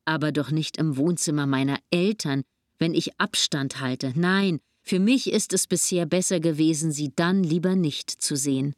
Aber 0.05 0.31
doch 0.31 0.51
nicht 0.51 0.77
im 0.77 0.97
Wohnzimmer 0.97 1.47
meiner 1.47 1.79
Eltern, 1.91 2.43
wenn 2.79 2.93
ich 2.93 3.19
Abstand 3.19 3.81
halte. 3.81 4.13
Nein, 4.15 4.61
für 4.83 4.99
mich 4.99 5.31
ist 5.31 5.53
es 5.55 5.67
bisher 5.67 6.05
besser 6.05 6.39
gewesen, 6.39 6.93
sie 6.93 7.13
dann 7.17 7.43
lieber 7.43 7.77
nicht 7.77 8.11
zu 8.11 8.37
sehen. 8.37 8.75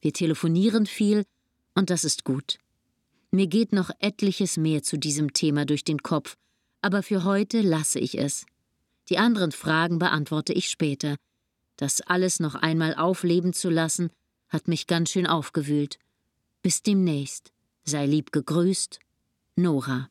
Wir 0.00 0.12
telefonieren 0.12 0.86
viel, 0.86 1.24
und 1.74 1.90
das 1.90 2.04
ist 2.04 2.24
gut. 2.24 2.58
Mir 3.32 3.46
geht 3.48 3.72
noch 3.72 3.90
etliches 3.98 4.56
mehr 4.56 4.82
zu 4.82 4.98
diesem 4.98 5.32
Thema 5.32 5.64
durch 5.64 5.84
den 5.84 6.02
Kopf, 6.02 6.36
aber 6.82 7.02
für 7.02 7.24
heute 7.24 7.60
lasse 7.60 7.98
ich 7.98 8.18
es. 8.18 8.46
Die 9.08 9.18
anderen 9.18 9.52
Fragen 9.52 9.98
beantworte 9.98 10.52
ich 10.52 10.68
später. 10.68 11.16
Das 11.76 12.00
alles 12.00 12.40
noch 12.40 12.54
einmal 12.54 12.94
aufleben 12.94 13.52
zu 13.52 13.70
lassen, 13.70 14.10
hat 14.48 14.68
mich 14.68 14.86
ganz 14.86 15.10
schön 15.10 15.26
aufgewühlt. 15.26 15.98
Bis 16.62 16.82
demnächst. 16.82 17.52
Sei 17.84 18.06
lieb 18.06 18.32
gegrüßt. 18.32 19.00
Nora. 19.56 20.10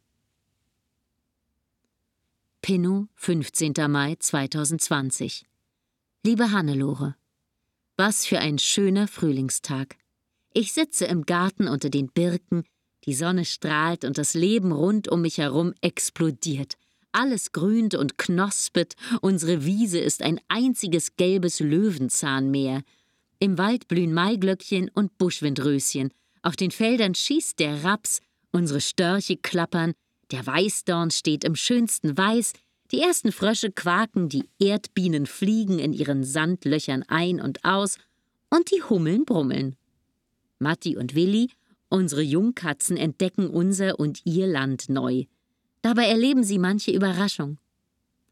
Pinnow, 2.61 3.07
15. 3.15 3.73
Mai 3.88 4.15
2020. 4.19 5.45
Liebe 6.23 6.51
Hannelore, 6.51 7.15
was 7.95 8.25
für 8.25 8.39
ein 8.39 8.59
schöner 8.59 9.07
Frühlingstag. 9.07 9.95
Ich 10.53 10.73
sitze 10.73 11.05
im 11.05 11.25
Garten 11.25 11.67
unter 11.67 11.89
den 11.89 12.09
Birken, 12.09 12.65
die 13.06 13.13
Sonne 13.13 13.46
strahlt 13.46 14.06
und 14.06 14.18
das 14.18 14.34
Leben 14.34 14.72
rund 14.72 15.08
um 15.08 15.22
mich 15.22 15.38
herum 15.38 15.74
explodiert. 15.82 16.75
Alles 17.12 17.51
grünt 17.51 17.96
und 17.96 18.18
knospet, 18.18 18.96
unsere 19.22 19.65
Wiese 19.65 20.00
ist 20.00 20.22
ein 20.22 20.39
einziges 20.48 21.15
gelbes 21.15 21.60
Löwenzahnmeer. 21.60 22.84
Im 23.39 23.58
Wald 23.58 23.88
blühen 23.88 24.13
Maiglöckchen 24.13 24.91
und 24.94 25.18
Buschwindröschen, 25.18 26.12
auf 26.41 26.56
den 26.56 26.72
Feldern 26.72 27.15
schießt 27.15 27.60
der 27.60 27.84
Raps, 27.84 28.22
unsere 28.51 28.82
Störche 28.82 29.38
klappern, 29.38 29.94
der 30.32 30.46
Weißdorn 30.46 31.12
steht 31.12 31.44
im 31.44 31.56
schönsten 31.56 32.18
Weiß, 32.18 32.53
die 32.91 33.01
ersten 33.01 33.32
Frösche 33.32 33.72
quaken, 33.72 34.29
die 34.29 34.50
Erdbienen 34.60 35.25
fliegen 35.25 35.79
in 35.79 35.94
ihren 35.94 36.24
Sandlöchern 36.24 37.03
ein 37.08 37.41
und 37.41 37.65
aus, 37.65 37.98
und 38.50 38.72
die 38.72 38.82
Hummeln 38.82 39.25
brummeln. 39.25 39.75
Matti 40.60 40.98
und 40.98 41.13
Willi, 41.13 41.50
unsere 41.89 42.22
Jungkatzen, 42.22 42.98
entdecken 42.98 43.50
unser 43.50 44.00
und 44.00 44.22
ihr 44.25 44.48
Land 44.48 44.89
neu. 44.89 45.25
Dabei 45.81 46.05
erleben 46.05 46.43
sie 46.43 46.60
manche 46.60 46.91
Überraschung. 46.91 47.58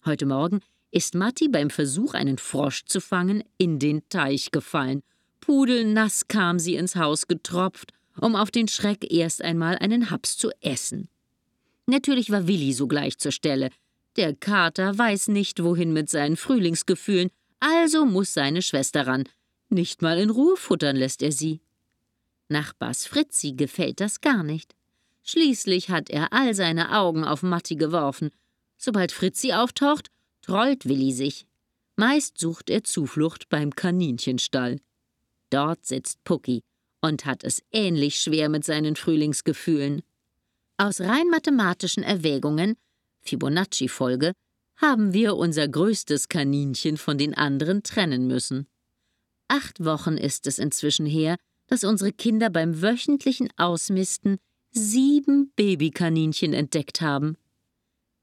Heute 0.05 0.25
Morgen 0.25 0.61
ist 0.91 1.15
Matti 1.15 1.49
beim 1.49 1.69
Versuch, 1.69 2.13
einen 2.13 2.37
Frosch 2.37 2.85
zu 2.85 3.01
fangen, 3.01 3.43
in 3.57 3.79
den 3.79 4.07
Teich 4.09 4.51
gefallen. 4.51 5.03
Pudelnass 5.41 6.27
kam 6.27 6.59
sie 6.59 6.75
ins 6.75 6.95
Haus 6.95 7.27
getropft, 7.27 7.93
um 8.19 8.35
auf 8.35 8.51
den 8.51 8.67
Schreck 8.67 9.11
erst 9.11 9.41
einmal 9.41 9.77
einen 9.77 10.09
Haps 10.09 10.37
zu 10.37 10.49
essen. 10.61 11.09
Natürlich 11.85 12.31
war 12.31 12.47
Willi 12.47 12.73
sogleich 12.73 13.17
zur 13.17 13.31
Stelle. 13.31 13.69
Der 14.17 14.33
Kater 14.33 14.97
weiß 14.97 15.29
nicht, 15.29 15.63
wohin 15.63 15.93
mit 15.93 16.09
seinen 16.09 16.35
Frühlingsgefühlen, 16.35 17.29
also 17.59 18.05
muss 18.05 18.33
seine 18.33 18.61
Schwester 18.61 19.07
ran. 19.07 19.23
Nicht 19.69 20.01
mal 20.01 20.17
in 20.17 20.29
Ruhe 20.29 20.57
futtern 20.57 20.95
lässt 20.95 21.21
er 21.21 21.31
sie. 21.31 21.61
Nachbars 22.49 23.05
Fritzi 23.05 23.53
gefällt 23.53 23.99
das 23.99 24.21
gar 24.21 24.43
nicht. 24.43 24.75
Schließlich 25.23 25.89
hat 25.89 26.09
er 26.09 26.31
all 26.31 26.53
seine 26.53 26.97
Augen 26.97 27.23
auf 27.23 27.43
Matti 27.43 27.75
geworfen. 27.75 28.31
Sobald 28.77 29.11
Fritzi 29.11 29.53
auftaucht, 29.53 30.07
trollt 30.41 30.85
Willi 30.85 31.11
sich. 31.11 31.45
Meist 31.97 32.37
sucht 32.37 32.69
er 32.69 32.83
Zuflucht 32.83 33.49
beim 33.49 33.75
Kaninchenstall. 33.75 34.79
Dort 35.49 35.85
sitzt 35.85 36.23
Pucki 36.23 36.63
und 37.01 37.25
hat 37.25 37.43
es 37.43 37.63
ähnlich 37.71 38.19
schwer 38.21 38.49
mit 38.49 38.63
seinen 38.63 38.95
Frühlingsgefühlen. 38.95 40.01
Aus 40.77 41.01
rein 41.01 41.27
mathematischen 41.29 42.03
Erwägungen, 42.03 42.77
Fibonacci-Folge, 43.21 44.33
haben 44.77 45.11
wir 45.11 45.35
unser 45.35 45.67
größtes 45.67 46.29
Kaninchen 46.29 46.97
von 46.97 47.17
den 47.17 47.33
anderen 47.33 47.81
trennen 47.83 48.27
müssen. 48.27 48.67
Acht 49.47 49.83
Wochen 49.83 50.17
ist 50.17 50.45
es 50.45 50.59
inzwischen 50.59 51.05
her, 51.05 51.35
dass 51.67 51.83
unsere 51.83 52.11
Kinder 52.11 52.49
beim 52.49 52.81
wöchentlichen 52.81 53.49
Ausmisten 53.57 54.37
sieben 54.71 55.51
Babykaninchen 55.55 56.53
entdeckt 56.53 57.01
haben. 57.01 57.37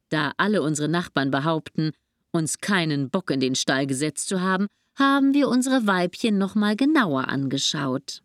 Da 0.08 0.32
alle 0.36 0.62
unsere 0.62 0.88
Nachbarn 0.88 1.30
behaupten, 1.30 1.92
uns 2.30 2.58
keinen 2.58 3.10
Bock 3.10 3.30
in 3.30 3.40
den 3.40 3.54
Stall 3.54 3.86
gesetzt 3.86 4.28
zu 4.28 4.40
haben, 4.40 4.66
haben 4.96 5.34
wir 5.34 5.48
unsere 5.48 5.86
Weibchen 5.86 6.38
noch 6.38 6.54
mal 6.54 6.76
genauer 6.76 7.28
angeschaut. 7.28 8.22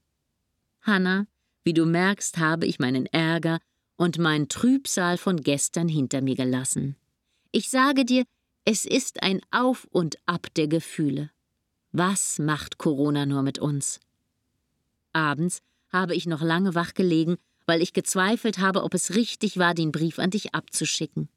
Hanna, 0.81 1.27
wie 1.63 1.73
du 1.73 1.85
merkst, 1.85 2.37
habe 2.37 2.65
ich 2.65 2.79
meinen 2.79 3.05
Ärger 3.07 3.59
und 3.97 4.17
mein 4.17 4.47
Trübsal 4.47 5.17
von 5.17 5.41
gestern 5.41 5.87
hinter 5.87 6.21
mir 6.21 6.35
gelassen. 6.35 6.95
Ich 7.51 7.69
sage 7.69 8.05
dir, 8.05 8.23
es 8.65 8.85
ist 8.85 9.23
ein 9.23 9.41
Auf 9.51 9.87
und 9.91 10.17
Ab 10.25 10.47
der 10.55 10.67
Gefühle. 10.67 11.31
Was 11.91 12.37
macht 12.37 12.77
Corona 12.77 13.25
nur 13.25 13.41
mit 13.41 13.57
uns? 13.57 13.99
Abends 15.13 15.59
habe 15.89 16.15
ich 16.15 16.25
noch 16.25 16.41
lange 16.41 16.75
wach 16.75 16.93
gelegen, 16.93 17.37
weil 17.65 17.81
ich 17.81 17.93
gezweifelt 17.93 18.59
habe, 18.59 18.83
ob 18.83 18.93
es 18.93 19.15
richtig 19.15 19.57
war, 19.57 19.73
den 19.73 19.91
Brief 19.91 20.19
an 20.19 20.29
dich 20.29 20.53
abzuschicken. 20.53 21.29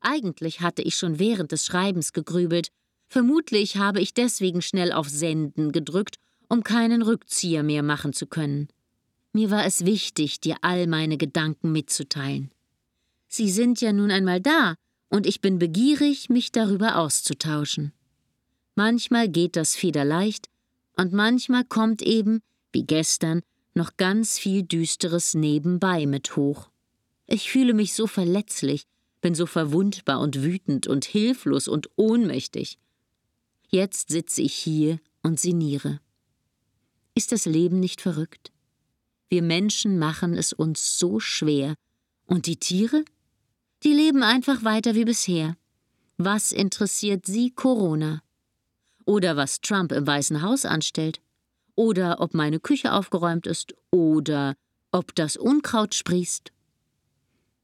Eigentlich 0.00 0.60
hatte 0.60 0.82
ich 0.82 0.96
schon 0.96 1.18
während 1.18 1.52
des 1.52 1.66
Schreibens 1.66 2.12
gegrübelt, 2.12 2.70
Vermutlich 3.08 3.78
habe 3.78 4.00
ich 4.00 4.12
deswegen 4.12 4.60
schnell 4.60 4.92
auf 4.92 5.08
Senden 5.08 5.72
gedrückt, 5.72 6.16
um 6.48 6.62
keinen 6.62 7.02
Rückzieher 7.02 7.62
mehr 7.62 7.82
machen 7.82 8.12
zu 8.12 8.26
können. 8.26 8.68
Mir 9.32 9.50
war 9.50 9.64
es 9.64 9.84
wichtig, 9.84 10.40
dir 10.40 10.56
all 10.60 10.86
meine 10.86 11.16
Gedanken 11.16 11.72
mitzuteilen. 11.72 12.50
Sie 13.26 13.50
sind 13.50 13.80
ja 13.80 13.92
nun 13.92 14.10
einmal 14.10 14.40
da, 14.40 14.74
und 15.10 15.26
ich 15.26 15.40
bin 15.40 15.58
begierig, 15.58 16.28
mich 16.28 16.52
darüber 16.52 16.96
auszutauschen. 16.96 17.92
Manchmal 18.74 19.28
geht 19.28 19.56
das 19.56 19.74
federleicht, 19.74 20.48
und 20.96 21.12
manchmal 21.12 21.64
kommt 21.64 22.02
eben, 22.02 22.40
wie 22.72 22.84
gestern, 22.84 23.42
noch 23.74 23.96
ganz 23.96 24.38
viel 24.38 24.62
Düsteres 24.62 25.34
nebenbei 25.34 26.06
mit 26.06 26.36
hoch. 26.36 26.70
Ich 27.26 27.50
fühle 27.50 27.74
mich 27.74 27.94
so 27.94 28.06
verletzlich, 28.06 28.84
bin 29.20 29.34
so 29.34 29.46
verwundbar 29.46 30.20
und 30.20 30.42
wütend 30.42 30.86
und 30.86 31.04
hilflos 31.04 31.68
und 31.68 31.90
ohnmächtig. 31.96 32.78
Jetzt 33.68 34.08
sitze 34.08 34.42
ich 34.42 34.54
hier 34.54 34.98
und 35.22 35.38
sinniere. 35.38 36.00
Ist 37.14 37.32
das 37.32 37.44
Leben 37.46 37.80
nicht 37.80 38.00
verrückt? 38.00 38.52
Wir 39.28 39.42
Menschen 39.42 39.98
machen 39.98 40.34
es 40.34 40.52
uns 40.52 40.98
so 40.98 41.20
schwer. 41.20 41.74
Und 42.26 42.46
die 42.46 42.56
Tiere? 42.56 43.04
Die 43.82 43.92
leben 43.92 44.22
einfach 44.22 44.64
weiter 44.64 44.94
wie 44.94 45.04
bisher. 45.04 45.56
Was 46.16 46.52
interessiert 46.52 47.26
sie 47.26 47.50
Corona? 47.50 48.22
Oder 49.04 49.36
was 49.36 49.60
Trump 49.60 49.92
im 49.92 50.06
Weißen 50.06 50.42
Haus 50.42 50.64
anstellt? 50.64 51.20
Oder 51.78 52.18
ob 52.18 52.34
meine 52.34 52.58
Küche 52.58 52.92
aufgeräumt 52.92 53.46
ist? 53.46 53.72
Oder 53.92 54.56
ob 54.90 55.14
das 55.14 55.36
Unkraut 55.36 55.94
sprießt? 55.94 56.50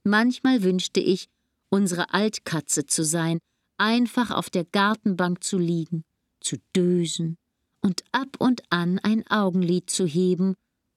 Manchmal 0.05 0.63
wünschte 0.63 1.01
ich, 1.01 1.27
unsere 1.69 2.15
Altkatze 2.15 2.87
zu 2.87 3.05
sein, 3.05 3.41
einfach 3.77 4.31
auf 4.31 4.51
der 4.51 4.67
Gartenbank 4.67 5.43
zu 5.43 5.59
liegen, 5.59 6.05
zu 6.39 6.59
dösen 6.77 7.39
und 7.81 8.05
ab 8.13 8.37
und 8.39 8.63
an 8.71 9.01
ein 9.01 9.27
Augenlid 9.27 9.91
zu 9.91 10.07
heben, 10.07 10.55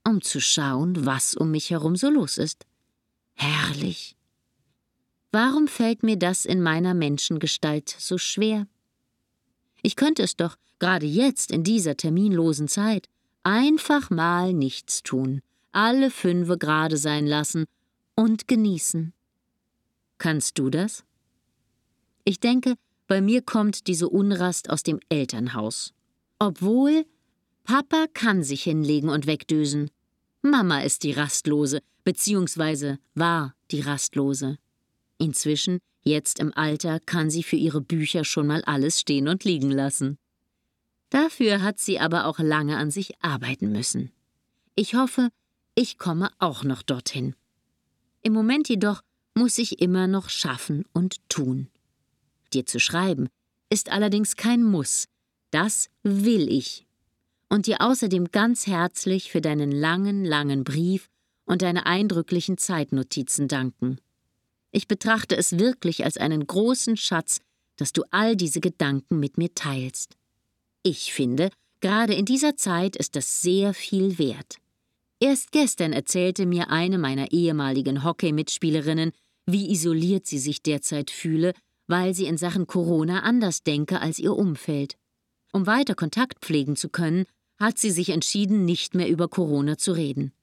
um 0.08 0.22
zu 0.22 0.40
schauen, 0.40 1.08
was 1.08 1.34
um 1.34 1.50
mich 1.50 1.72
herum 1.72 1.96
so 1.96 2.12
los 2.12 2.38
ist. 2.38 2.68
Herrlich. 3.34 4.16
Warum 5.32 5.68
fällt 5.68 6.04
mir 6.04 6.18
das 6.18 6.46
in 6.46 6.62
meiner 6.62 6.94
Menschengestalt 6.94 7.90
so 7.90 8.20
schwer? 8.20 8.68
Ich 9.82 9.96
könnte 9.96 10.22
es 10.22 10.36
doch, 10.36 10.56
gerade 10.80 11.06
jetzt 11.06 11.52
in 11.52 11.64
dieser 11.64 11.98
terminlosen 11.98 12.68
Zeit, 12.68 13.08
einfach 13.44 14.10
mal 14.10 14.54
nichts 14.54 15.04
tun, 15.04 15.42
alle 15.72 16.12
fünfe 16.12 16.58
gerade 16.58 16.98
sein 16.98 17.28
lassen 17.28 17.66
und 18.16 18.48
genießen. 18.48 19.14
Kannst 20.18 20.58
du 20.58 20.70
das? 20.70 21.04
Ich 22.24 22.40
denke, 22.40 22.76
bei 23.08 23.22
mir 23.22 23.42
kommt 23.42 23.88
diese 23.88 24.10
Unrast 24.10 24.70
aus 24.70 24.84
dem 24.84 25.00
Elternhaus. 25.10 25.94
Obwohl 26.40 27.06
Papa 27.64 28.06
kann 28.14 28.44
sich 28.44 28.64
hinlegen 28.64 29.10
und 29.10 29.28
wegdösen. 29.28 29.92
Mama 30.42 30.82
ist 30.82 31.04
die 31.04 31.12
Rastlose, 31.12 31.82
beziehungsweise 32.04 33.00
war 33.14 33.56
die 33.72 33.82
Rastlose. 33.82 34.58
Inzwischen, 35.18 35.80
jetzt 36.04 36.40
im 36.40 36.54
Alter, 36.54 37.00
kann 37.00 37.30
sie 37.30 37.44
für 37.44 37.56
ihre 37.56 37.82
Bücher 37.82 38.24
schon 38.24 38.48
mal 38.48 38.64
alles 38.64 39.00
stehen 39.00 39.28
und 39.28 39.44
liegen 39.44 39.72
lassen. 39.72 40.18
Dafür 41.10 41.62
hat 41.62 41.80
sie 41.80 42.00
aber 42.00 42.26
auch 42.26 42.40
lange 42.40 42.78
an 42.78 42.92
sich 42.92 43.14
arbeiten 43.22 43.72
müssen. 43.72 44.12
Ich 44.76 44.96
hoffe, 44.96 45.30
ich 45.76 45.98
komme 45.98 46.30
auch 46.40 46.64
noch 46.64 46.82
dorthin. 46.82 47.36
Im 48.22 48.34
Moment 48.34 48.68
jedoch 48.68 49.02
muss 49.36 49.58
ich 49.58 49.80
immer 49.80 50.08
noch 50.08 50.30
schaffen 50.30 50.86
und 50.94 51.18
tun. 51.30 51.70
Dir 52.54 52.66
zu 52.66 52.80
schreiben 52.80 53.30
ist 53.70 53.92
allerdings 53.92 54.36
kein 54.36 54.64
Muss, 54.64 55.08
das 55.52 55.90
will 56.04 56.50
ich. 56.50 56.86
Und 57.50 57.68
dir 57.68 57.82
außerdem 57.82 58.32
ganz 58.32 58.68
herzlich 58.68 59.32
für 59.32 59.40
deinen 59.40 59.72
langen, 59.72 60.26
langen 60.26 60.64
Brief 60.64 61.10
und 61.46 61.62
deine 61.62 61.86
eindrücklichen 61.86 62.58
Zeitnotizen 62.58 63.48
danken. 63.48 64.00
Ich 64.72 64.88
betrachte 64.88 65.38
es 65.38 65.58
wirklich 65.58 66.04
als 66.04 66.18
einen 66.18 66.46
großen 66.46 66.98
Schatz, 66.98 67.40
dass 67.78 67.94
du 67.94 68.04
all 68.12 68.36
diese 68.36 68.60
Gedanken 68.60 69.20
mit 69.20 69.38
mir 69.38 69.54
teilst. 69.56 70.17
Ich 70.84 71.14
finde, 71.14 71.50
gerade 71.82 72.14
in 72.14 72.26
dieser 72.26 72.56
Zeit 72.56 72.96
ist 72.96 73.16
das 73.16 73.42
sehr 73.42 73.74
viel 73.74 74.18
wert. 74.18 74.58
Erst 75.20 75.52
gestern 75.52 75.94
erzählte 75.94 76.46
mir 76.46 76.70
eine 76.70 76.98
meiner 76.98 77.32
ehemaligen 77.32 78.04
Hockey-Mitspielerinnen, 78.04 79.12
wie 79.46 79.72
isoliert 79.72 80.28
sie 80.28 80.38
sich 80.38 80.62
derzeit 80.62 81.10
fühle, 81.10 81.54
weil 81.88 82.14
sie 82.14 82.26
in 82.26 82.38
Sachen 82.38 82.68
Corona 82.68 83.22
anders 83.22 83.64
denke 83.64 84.02
als 84.02 84.20
ihr 84.20 84.36
Umfeld. 84.36 84.96
Um 85.54 85.66
weiter 85.66 85.96
Kontakt 85.96 86.46
pflegen 86.46 86.76
zu 86.76 86.90
können, 86.90 87.26
hat 87.58 87.80
sie 87.80 87.92
sich 87.92 88.10
entschieden, 88.10 88.66
nicht 88.66 88.94
mehr 88.94 89.10
über 89.10 89.28
Corona 89.28 89.78
zu 89.78 89.94
reden. 89.94 90.34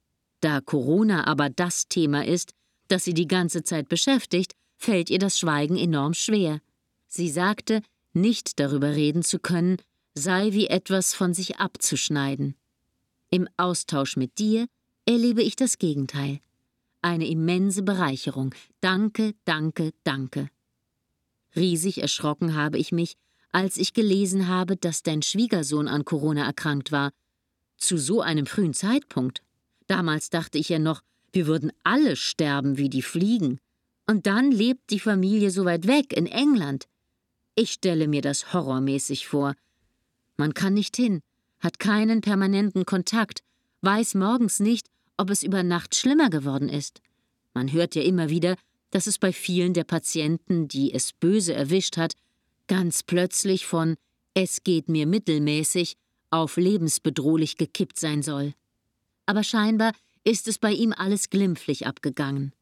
Da 0.40 0.60
Corona 0.60 1.26
aber 1.26 1.50
das 1.50 1.88
Thema 1.88 2.24
ist, 2.24 2.52
das 2.88 3.04
sie 3.04 3.14
die 3.14 3.28
ganze 3.28 3.62
Zeit 3.62 3.88
beschäftigt, 3.88 4.54
fällt 4.76 5.10
ihr 5.10 5.18
das 5.18 5.38
Schweigen 5.38 5.76
enorm 5.76 6.14
schwer. 6.14 6.60
Sie 7.06 7.30
sagte, 7.30 7.82
nicht 8.12 8.58
darüber 8.58 8.94
reden 8.94 9.22
zu 9.22 9.38
können, 9.38 9.76
sei 10.14 10.52
wie 10.52 10.68
etwas 10.68 11.14
von 11.14 11.34
sich 11.34 11.56
abzuschneiden. 11.56 12.54
Im 13.30 13.48
Austausch 13.56 14.16
mit 14.16 14.38
dir 14.38 14.66
erlebe 15.06 15.42
ich 15.42 15.56
das 15.56 15.78
Gegenteil. 15.78 16.40
Eine 17.02 17.26
immense 17.28 17.82
Bereicherung. 17.82 18.54
Danke, 18.80 19.34
danke, 19.44 19.92
danke. 20.04 20.48
Riesig 21.54 21.98
erschrocken 21.98 22.54
habe 22.54 22.78
ich 22.78 22.92
mich, 22.92 23.16
als 23.52 23.76
ich 23.76 23.92
gelesen 23.92 24.48
habe, 24.48 24.76
dass 24.76 25.02
dein 25.02 25.22
Schwiegersohn 25.22 25.86
an 25.86 26.04
Corona 26.04 26.44
erkrankt 26.46 26.92
war. 26.92 27.12
Zu 27.76 27.98
so 27.98 28.20
einem 28.20 28.46
frühen 28.46 28.74
Zeitpunkt. 28.74 29.42
Damals 29.86 30.30
dachte 30.30 30.58
ich 30.58 30.68
ja 30.68 30.78
noch, 30.78 31.02
wir 31.32 31.46
würden 31.46 31.72
alle 31.82 32.16
sterben 32.16 32.78
wie 32.78 32.88
die 32.88 33.02
Fliegen. 33.02 33.58
Und 34.06 34.26
dann 34.26 34.50
lebt 34.50 34.90
die 34.90 35.00
Familie 35.00 35.50
so 35.50 35.64
weit 35.64 35.86
weg 35.86 36.12
in 36.12 36.26
England. 36.26 36.86
Ich 37.54 37.72
stelle 37.72 38.08
mir 38.08 38.22
das 38.22 38.52
horrormäßig 38.52 39.26
vor. 39.28 39.54
Man 40.36 40.54
kann 40.54 40.74
nicht 40.74 40.96
hin, 40.96 41.20
hat 41.60 41.78
keinen 41.78 42.20
permanenten 42.20 42.84
Kontakt, 42.84 43.40
weiß 43.82 44.14
morgens 44.14 44.60
nicht, 44.60 44.88
ob 45.16 45.30
es 45.30 45.42
über 45.42 45.62
Nacht 45.62 45.94
schlimmer 45.94 46.30
geworden 46.30 46.68
ist. 46.68 47.00
Man 47.52 47.72
hört 47.72 47.94
ja 47.94 48.02
immer 48.02 48.30
wieder, 48.30 48.56
dass 48.90 49.06
es 49.06 49.18
bei 49.18 49.32
vielen 49.32 49.74
der 49.74 49.84
Patienten, 49.84 50.68
die 50.68 50.92
es 50.92 51.12
böse 51.12 51.54
erwischt 51.54 51.96
hat, 51.96 52.14
ganz 52.66 53.02
plötzlich 53.02 53.66
von 53.66 53.96
es 54.34 54.64
geht 54.64 54.88
mir 54.88 55.06
mittelmäßig 55.06 55.96
auf 56.30 56.56
lebensbedrohlich 56.56 57.56
gekippt 57.56 57.98
sein 57.98 58.22
soll. 58.22 58.54
Aber 59.26 59.44
scheinbar 59.44 59.92
ist 60.24 60.48
es 60.48 60.58
bei 60.58 60.72
ihm 60.72 60.92
alles 60.92 61.30
glimpflich 61.30 61.86
abgegangen. 61.86 62.52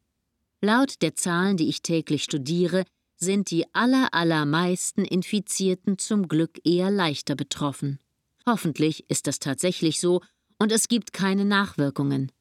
Laut 0.61 1.01
der 1.01 1.15
Zahlen, 1.15 1.57
die 1.57 1.69
ich 1.69 1.83
täglich 1.83 2.23
studiere, 2.23 2.85
sind 3.23 3.51
die 3.53 3.73
allerallermeisten 3.73 5.05
Infizierten 5.05 5.97
zum 5.97 6.27
Glück 6.27 6.61
eher 6.65 6.91
leichter 6.91 7.37
betroffen. 7.37 8.01
Hoffentlich 8.47 9.09
ist 9.09 9.29
das 9.29 9.39
tatsächlich 9.39 10.01
so 10.01 10.21
und 10.59 10.73
es 10.73 10.89
gibt 10.89 11.13
keine 11.13 11.45
Nachwirkungen. 11.45 12.33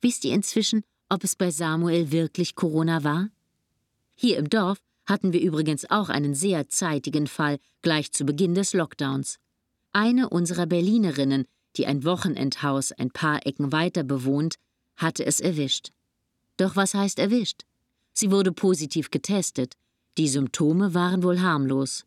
Wisst 0.00 0.24
ihr 0.24 0.32
inzwischen, 0.32 0.84
ob 1.08 1.24
es 1.24 1.34
bei 1.34 1.50
Samuel 1.50 2.12
wirklich 2.12 2.54
Corona 2.54 3.02
war? 3.02 3.30
Hier 4.14 4.38
im 4.38 4.48
Dorf 4.48 4.78
hatten 5.06 5.32
wir 5.32 5.40
übrigens 5.40 5.90
auch 5.90 6.08
einen 6.08 6.34
sehr 6.34 6.68
zeitigen 6.68 7.26
Fall 7.26 7.58
gleich 7.82 8.12
zu 8.12 8.24
Beginn 8.24 8.54
des 8.54 8.72
Lockdowns. 8.72 9.38
Eine 9.92 10.28
unserer 10.28 10.66
Berlinerinnen, 10.66 11.46
die 11.76 11.86
ein 11.86 12.04
Wochenendhaus 12.04 12.92
ein 12.92 13.10
paar 13.10 13.44
Ecken 13.44 13.72
weiter 13.72 14.04
bewohnt, 14.04 14.54
hatte 14.96 15.26
es 15.26 15.40
erwischt. 15.40 15.90
Doch 16.56 16.76
was 16.76 16.94
heißt 16.94 17.18
erwischt? 17.18 17.62
Sie 18.12 18.30
wurde 18.30 18.52
positiv 18.52 19.10
getestet. 19.10 19.74
Die 20.18 20.28
Symptome 20.28 20.94
waren 20.94 21.22
wohl 21.22 21.40
harmlos. 21.40 22.04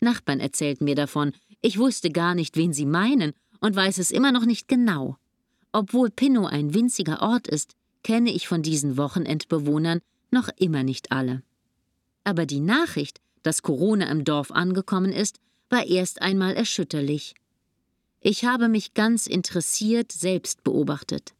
Nachbarn 0.00 0.40
erzählten 0.40 0.84
mir 0.84 0.94
davon, 0.94 1.32
ich 1.60 1.78
wusste 1.78 2.10
gar 2.10 2.34
nicht, 2.34 2.56
wen 2.56 2.72
sie 2.72 2.86
meinen 2.86 3.32
und 3.60 3.76
weiß 3.76 3.98
es 3.98 4.10
immer 4.10 4.32
noch 4.32 4.44
nicht 4.44 4.68
genau. 4.68 5.16
Obwohl 5.72 6.10
Pinnow 6.10 6.46
ein 6.46 6.74
winziger 6.74 7.22
Ort 7.22 7.48
ist, 7.48 7.74
kenne 8.02 8.32
ich 8.32 8.48
von 8.48 8.62
diesen 8.62 8.96
Wochenendbewohnern 8.96 10.00
noch 10.30 10.48
immer 10.56 10.82
nicht 10.82 11.12
alle. 11.12 11.42
Aber 12.24 12.46
die 12.46 12.60
Nachricht, 12.60 13.20
dass 13.42 13.62
Corona 13.62 14.10
im 14.10 14.24
Dorf 14.24 14.50
angekommen 14.50 15.12
ist, 15.12 15.38
war 15.70 15.86
erst 15.86 16.20
einmal 16.22 16.54
erschütterlich. 16.54 17.34
Ich 18.20 18.44
habe 18.44 18.68
mich 18.68 18.94
ganz 18.94 19.26
interessiert 19.26 20.12
selbst 20.12 20.62
beobachtet. 20.62 21.34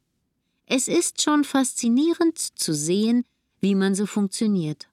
Es 0.66 0.88
ist 0.88 1.22
schon 1.22 1.44
faszinierend 1.44 2.38
zu 2.38 2.74
sehen, 2.74 3.24
wie 3.60 3.74
man 3.74 3.94
so 3.94 4.06
funktioniert. 4.06 4.88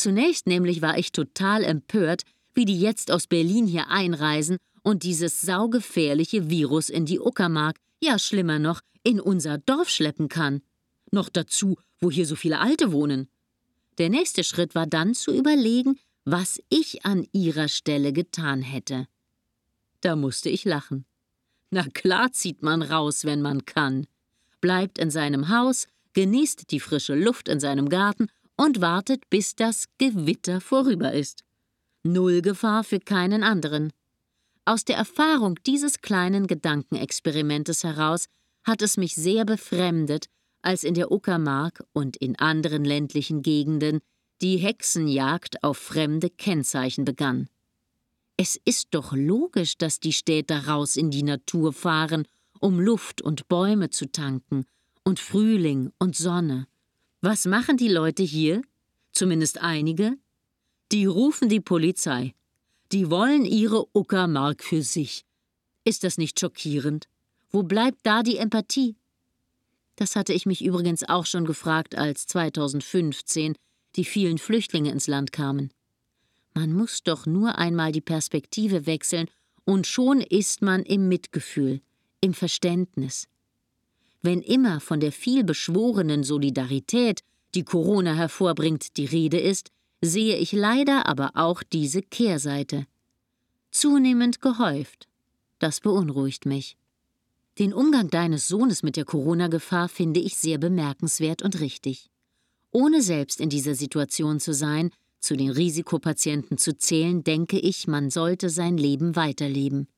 Zunächst 0.00 0.46
nämlich 0.46 0.80
war 0.80 0.96
ich 0.96 1.12
total 1.12 1.62
empört, 1.62 2.22
wie 2.54 2.64
die 2.64 2.80
jetzt 2.80 3.10
aus 3.10 3.26
Berlin 3.26 3.66
hier 3.66 3.88
einreisen 3.88 4.56
und 4.82 5.02
dieses 5.02 5.42
saugefährliche 5.42 6.48
Virus 6.48 6.88
in 6.88 7.04
die 7.04 7.20
Uckermark, 7.20 7.76
ja 8.02 8.18
schlimmer 8.18 8.58
noch, 8.58 8.80
in 9.02 9.20
unser 9.20 9.58
Dorf 9.58 9.90
schleppen 9.90 10.30
kann. 10.30 10.62
Noch 11.10 11.28
dazu, 11.28 11.76
wo 11.98 12.10
hier 12.10 12.24
so 12.24 12.34
viele 12.34 12.60
Alte 12.60 12.92
wohnen. 12.92 13.28
Der 13.98 14.08
nächste 14.08 14.42
Schritt 14.42 14.74
war 14.74 14.86
dann 14.86 15.12
zu 15.12 15.34
überlegen, 15.34 15.98
was 16.24 16.62
ich 16.70 17.04
an 17.04 17.28
ihrer 17.32 17.68
Stelle 17.68 18.14
getan 18.14 18.62
hätte. 18.62 19.06
Da 20.00 20.16
musste 20.16 20.48
ich 20.48 20.64
lachen. 20.64 21.04
Na 21.68 21.86
klar 21.92 22.32
zieht 22.32 22.62
man 22.62 22.80
raus, 22.80 23.26
wenn 23.26 23.42
man 23.42 23.66
kann, 23.66 24.06
bleibt 24.62 24.98
in 24.98 25.10
seinem 25.10 25.50
Haus, 25.50 25.88
genießt 26.14 26.70
die 26.70 26.80
frische 26.80 27.14
Luft 27.14 27.48
in 27.48 27.60
seinem 27.60 27.90
Garten 27.90 28.28
und 28.60 28.82
wartet, 28.82 29.30
bis 29.30 29.56
das 29.56 29.86
Gewitter 29.96 30.60
vorüber 30.60 31.14
ist. 31.14 31.44
Null 32.02 32.42
Gefahr 32.42 32.84
für 32.84 33.00
keinen 33.00 33.42
anderen. 33.42 33.90
Aus 34.66 34.84
der 34.84 34.96
Erfahrung 34.96 35.58
dieses 35.64 36.02
kleinen 36.02 36.46
Gedankenexperimentes 36.46 37.84
heraus 37.84 38.26
hat 38.62 38.82
es 38.82 38.98
mich 38.98 39.14
sehr 39.14 39.46
befremdet, 39.46 40.26
als 40.60 40.84
in 40.84 40.92
der 40.92 41.10
Uckermark 41.10 41.82
und 41.94 42.18
in 42.18 42.38
anderen 42.38 42.84
ländlichen 42.84 43.40
Gegenden 43.40 44.00
die 44.42 44.58
Hexenjagd 44.58 45.64
auf 45.64 45.78
fremde 45.78 46.28
Kennzeichen 46.28 47.06
begann. 47.06 47.48
Es 48.36 48.60
ist 48.66 48.88
doch 48.90 49.14
logisch, 49.14 49.78
dass 49.78 50.00
die 50.00 50.12
Städter 50.12 50.66
raus 50.66 50.96
in 50.96 51.10
die 51.10 51.22
Natur 51.22 51.72
fahren, 51.72 52.28
um 52.58 52.78
Luft 52.78 53.22
und 53.22 53.48
Bäume 53.48 53.88
zu 53.88 54.12
tanken 54.12 54.66
und 55.02 55.18
Frühling 55.18 55.92
und 55.98 56.14
Sonne. 56.14 56.66
Was 57.22 57.44
machen 57.44 57.76
die 57.76 57.88
Leute 57.88 58.22
hier? 58.22 58.62
Zumindest 59.12 59.60
einige? 59.60 60.16
Die 60.90 61.04
rufen 61.04 61.50
die 61.50 61.60
Polizei. 61.60 62.34
Die 62.92 63.10
wollen 63.10 63.44
ihre 63.44 63.86
Uckermark 63.94 64.64
für 64.64 64.82
sich. 64.82 65.26
Ist 65.84 66.02
das 66.02 66.16
nicht 66.16 66.40
schockierend? 66.40 67.08
Wo 67.50 67.62
bleibt 67.62 67.98
da 68.04 68.22
die 68.22 68.38
Empathie? 68.38 68.96
Das 69.96 70.16
hatte 70.16 70.32
ich 70.32 70.46
mich 70.46 70.64
übrigens 70.64 71.06
auch 71.06 71.26
schon 71.26 71.44
gefragt, 71.44 71.94
als 71.94 72.26
2015 72.26 73.54
die 73.96 74.04
vielen 74.06 74.38
Flüchtlinge 74.38 74.90
ins 74.90 75.06
Land 75.06 75.30
kamen. 75.30 75.74
Man 76.54 76.72
muss 76.72 77.02
doch 77.02 77.26
nur 77.26 77.58
einmal 77.58 77.92
die 77.92 78.00
Perspektive 78.00 78.86
wechseln, 78.86 79.28
und 79.64 79.86
schon 79.86 80.22
ist 80.22 80.62
man 80.62 80.84
im 80.84 81.08
Mitgefühl, 81.08 81.82
im 82.22 82.32
Verständnis. 82.32 83.28
Wenn 84.22 84.42
immer 84.42 84.80
von 84.80 85.00
der 85.00 85.12
vielbeschworenen 85.12 86.24
Solidarität, 86.24 87.20
die 87.54 87.64
Corona 87.64 88.14
hervorbringt, 88.14 88.96
die 88.96 89.06
Rede 89.06 89.38
ist, 89.38 89.70
sehe 90.02 90.36
ich 90.36 90.52
leider 90.52 91.06
aber 91.06 91.32
auch 91.34 91.62
diese 91.62 92.02
Kehrseite. 92.02 92.86
Zunehmend 93.70 94.40
gehäuft. 94.40 95.08
Das 95.58 95.80
beunruhigt 95.80 96.46
mich. 96.46 96.76
Den 97.58 97.72
Umgang 97.72 98.08
deines 98.08 98.48
Sohnes 98.48 98.82
mit 98.82 98.96
der 98.96 99.04
Corona-Gefahr 99.04 99.88
finde 99.88 100.20
ich 100.20 100.36
sehr 100.36 100.58
bemerkenswert 100.58 101.42
und 101.42 101.60
richtig. 101.60 102.10
Ohne 102.70 103.02
selbst 103.02 103.40
in 103.40 103.50
dieser 103.50 103.74
Situation 103.74 104.40
zu 104.40 104.54
sein, 104.54 104.90
zu 105.18 105.36
den 105.36 105.50
Risikopatienten 105.50 106.56
zu 106.56 106.76
zählen, 106.76 107.22
denke 107.22 107.58
ich, 107.58 107.86
man 107.86 108.10
sollte 108.10 108.48
sein 108.48 108.78
Leben 108.78 109.16
weiterleben. 109.16 109.88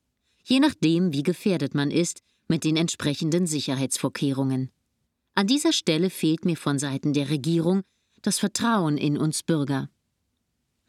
Je 0.43 0.59
nachdem, 0.59 1.13
wie 1.13 1.23
gefährdet 1.23 1.73
man 1.73 1.91
ist, 1.91 2.21
mit 2.47 2.63
den 2.63 2.77
entsprechenden 2.77 3.47
Sicherheitsvorkehrungen. 3.47 4.71
An 5.35 5.47
dieser 5.47 5.73
Stelle 5.73 6.09
fehlt 6.09 6.45
mir 6.45 6.57
von 6.57 6.77
Seiten 6.77 7.13
der 7.13 7.29
Regierung 7.29 7.83
das 8.21 8.39
Vertrauen 8.39 8.97
in 8.97 9.17
uns 9.17 9.43
Bürger. 9.43 9.89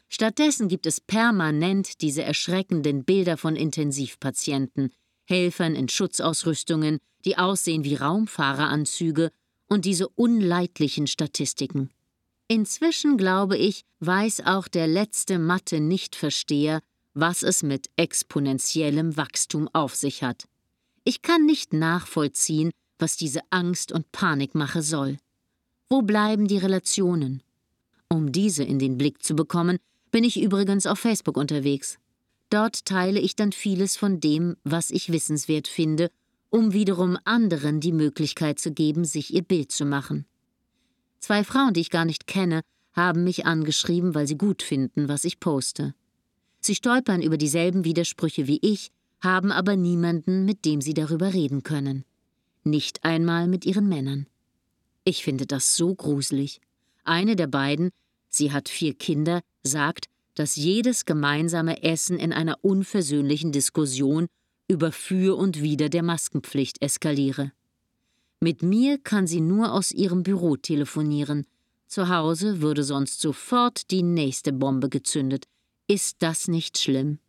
Stattdessen 0.07 0.67
gibt 0.67 0.85
es 0.85 1.01
permanent 1.01 2.01
diese 2.01 2.23
erschreckenden 2.23 3.03
Bilder 3.03 3.37
von 3.37 3.55
Intensivpatienten, 3.55 4.91
Helfern 5.25 5.75
in 5.75 5.89
Schutzausrüstungen, 5.89 6.99
die 7.25 7.37
aussehen 7.37 7.83
wie 7.83 7.95
Raumfahreranzüge 7.95 9.31
und 9.67 9.85
diese 9.85 10.07
unleidlichen 10.09 11.07
Statistiken. 11.07 11.89
Inzwischen, 12.47 13.17
glaube 13.17 13.57
ich, 13.57 13.81
weiß 13.99 14.41
auch 14.45 14.67
der 14.67 14.87
letzte 14.87 15.39
Mathe-Nichtversteher, 15.39 16.81
was 17.15 17.41
es 17.41 17.63
mit 17.63 17.89
exponentiellem 17.95 19.17
Wachstum 19.17 19.67
auf 19.73 19.95
sich 19.95 20.21
hat. 20.21 20.45
Ich 21.07 21.21
kann 21.21 21.45
nicht 21.45 21.71
nachvollziehen, 21.71 22.71
was 22.97 23.15
diese 23.15 23.41
Angst 23.51 23.91
und 23.91 24.11
Panikmache 24.11 24.81
soll. 24.81 25.17
Wo 25.87 26.01
bleiben 26.01 26.47
die 26.47 26.57
Relationen? 26.57 27.43
Um 28.09 28.31
diese 28.31 28.63
in 28.63 28.79
den 28.79 28.97
Blick 28.97 29.21
zu 29.21 29.35
bekommen, 29.35 29.77
bin 30.09 30.23
ich 30.23 30.41
übrigens 30.41 30.87
auf 30.87 30.97
Facebook 30.97 31.37
unterwegs. 31.37 31.99
Dort 32.49 32.85
teile 32.85 33.19
ich 33.19 33.35
dann 33.35 33.51
vieles 33.51 33.97
von 33.97 34.19
dem, 34.19 34.55
was 34.63 34.89
ich 34.89 35.11
wissenswert 35.11 35.67
finde, 35.67 36.09
um 36.49 36.73
wiederum 36.73 37.19
anderen 37.23 37.81
die 37.81 37.91
Möglichkeit 37.91 38.59
zu 38.59 38.71
geben, 38.71 39.05
sich 39.05 39.31
ihr 39.31 39.43
Bild 39.43 39.71
zu 39.71 39.85
machen. 39.85 40.25
Zwei 41.19 41.43
Frauen, 41.43 41.73
die 41.73 41.81
ich 41.81 41.91
gar 41.91 42.05
nicht 42.05 42.25
kenne, 42.25 42.61
haben 42.93 43.23
mich 43.23 43.45
angeschrieben, 43.45 44.15
weil 44.15 44.25
sie 44.25 44.37
gut 44.37 44.63
finden, 44.63 45.07
was 45.07 45.23
ich 45.23 45.39
poste. 45.39 45.93
Sie 46.61 46.73
stolpern 46.73 47.21
über 47.21 47.37
dieselben 47.37 47.83
Widersprüche 47.83 48.47
wie 48.47 48.59
ich, 48.63 48.91
haben 49.21 49.51
aber 49.51 49.75
niemanden, 49.75 50.45
mit 50.45 50.65
dem 50.65 50.81
sie 50.81 50.93
darüber 50.93 51.33
reden 51.33 51.63
können. 51.63 52.05
Nicht 52.63 53.03
einmal 53.03 53.47
mit 53.47 53.65
ihren 53.65 53.87
Männern. 53.87 54.27
Ich 55.03 55.23
finde 55.23 55.45
das 55.45 55.75
so 55.75 55.93
gruselig. 55.93 56.61
Eine 57.03 57.35
der 57.35 57.47
beiden, 57.47 57.91
sie 58.29 58.51
hat 58.51 58.69
vier 58.69 58.95
Kinder, 58.95 59.41
sagt, 59.63 60.07
dass 60.33 60.55
jedes 60.55 61.05
gemeinsame 61.05 61.83
Essen 61.83 62.17
in 62.17 62.33
einer 62.33 62.57
unversöhnlichen 62.63 63.51
Diskussion 63.51 64.27
über 64.67 64.91
Für 64.91 65.37
und 65.37 65.61
Wider 65.61 65.89
der 65.89 66.03
Maskenpflicht 66.03 66.81
eskaliere. 66.81 67.51
Mit 68.41 68.63
mir 68.63 68.97
kann 68.97 69.27
sie 69.27 69.41
nur 69.41 69.71
aus 69.71 69.91
ihrem 69.91 70.23
Büro 70.23 70.57
telefonieren. 70.57 71.45
Zu 71.87 72.09
Hause 72.09 72.61
würde 72.61 72.83
sonst 72.83 73.21
sofort 73.21 73.91
die 73.91 74.03
nächste 74.03 74.51
Bombe 74.51 74.89
gezündet. 74.89 75.45
Ist 75.87 76.17
das 76.19 76.47
nicht 76.47 76.77
schlimm? 76.77 77.19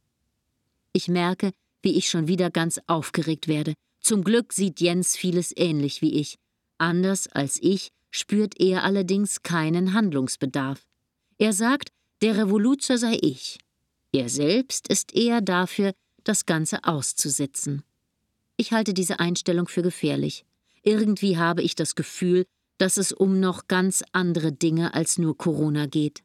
Ich 0.93 1.09
merke, 1.09 1.53
wie 1.87 1.97
ich 1.97 2.11
schon 2.11 2.27
wieder 2.27 2.51
ganz 2.51 2.81
aufgeregt 2.89 3.47
werde. 3.47 3.75
Zum 4.01 4.25
Glück 4.25 4.53
sieht 4.53 4.81
Jens 4.81 5.15
vieles 5.15 5.53
ähnlich 5.57 6.03
wie 6.03 6.19
ich. 6.19 6.37
Anders 6.79 7.29
als 7.29 7.63
ich 7.63 7.91
spürt 8.11 8.61
er 8.61 8.83
allerdings 8.83 9.45
keinen 9.45 9.93
Handlungsbedarf. 9.93 10.85
Er 11.39 11.53
sagt, 11.53 11.91
der 12.23 12.39
Revoluzer 12.39 12.99
sei 12.99 13.17
ich. 13.23 13.59
Er 14.11 14.29
selbst 14.29 14.89
ist 14.89 15.15
eher 15.15 15.41
dafür, 15.41 15.93
das 16.25 16.45
Ganze 16.45 16.83
auszusitzen. 16.83 17.85
Ich 18.57 18.73
halte 18.73 18.93
diese 18.93 19.21
Einstellung 19.21 19.69
für 19.69 19.83
gefährlich. 19.83 20.45
Irgendwie 20.83 21.37
habe 21.37 21.63
ich 21.63 21.77
das 21.77 21.95
Gefühl, 21.95 22.47
dass 22.79 22.97
es 22.97 23.13
um 23.13 23.39
noch 23.39 23.69
ganz 23.69 24.03
andere 24.11 24.51
Dinge 24.51 24.93
als 24.93 25.19
nur 25.19 25.39
Corona 25.39 25.87
geht. 25.87 26.25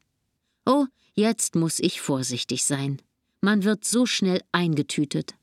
Oh, 0.66 0.86
jetzt 1.14 1.54
muss 1.54 1.78
ich 1.78 2.00
vorsichtig 2.00 2.64
sein. 2.64 3.00
Man 3.40 3.62
wird 3.62 3.84
so 3.84 4.06
schnell 4.06 4.42
eingetütet. 4.50 5.36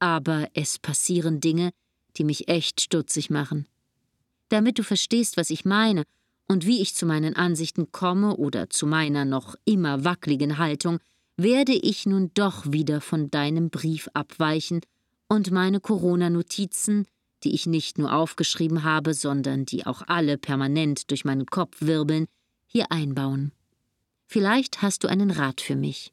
Aber 0.00 0.48
es 0.54 0.78
passieren 0.78 1.40
Dinge, 1.40 1.70
die 2.16 2.24
mich 2.24 2.48
echt 2.48 2.80
stutzig 2.80 3.30
machen. 3.30 3.68
Damit 4.48 4.78
du 4.78 4.82
verstehst, 4.82 5.36
was 5.36 5.50
ich 5.50 5.64
meine 5.64 6.02
und 6.48 6.66
wie 6.66 6.82
ich 6.82 6.96
zu 6.96 7.06
meinen 7.06 7.36
Ansichten 7.36 7.92
komme 7.92 8.36
oder 8.36 8.68
zu 8.68 8.86
meiner 8.86 9.24
noch 9.24 9.54
immer 9.64 10.04
wackeligen 10.04 10.58
Haltung, 10.58 10.98
werde 11.36 11.72
ich 11.72 12.04
nun 12.04 12.32
doch 12.34 12.72
wieder 12.72 13.00
von 13.00 13.30
deinem 13.30 13.70
Brief 13.70 14.08
abweichen 14.12 14.80
und 15.28 15.52
meine 15.52 15.78
Corona-Notizen 15.78 17.06
die 17.42 17.54
ich 17.54 17.66
nicht 17.66 17.98
nur 17.98 18.12
aufgeschrieben 18.12 18.84
habe, 18.84 19.14
sondern 19.14 19.64
die 19.64 19.86
auch 19.86 20.02
alle 20.06 20.38
permanent 20.38 21.10
durch 21.10 21.24
meinen 21.24 21.46
Kopf 21.46 21.76
wirbeln, 21.80 22.26
hier 22.66 22.92
einbauen. 22.92 23.52
Vielleicht 24.26 24.82
hast 24.82 25.04
du 25.04 25.08
einen 25.08 25.30
Rat 25.30 25.60
für 25.60 25.76
mich. 25.76 26.12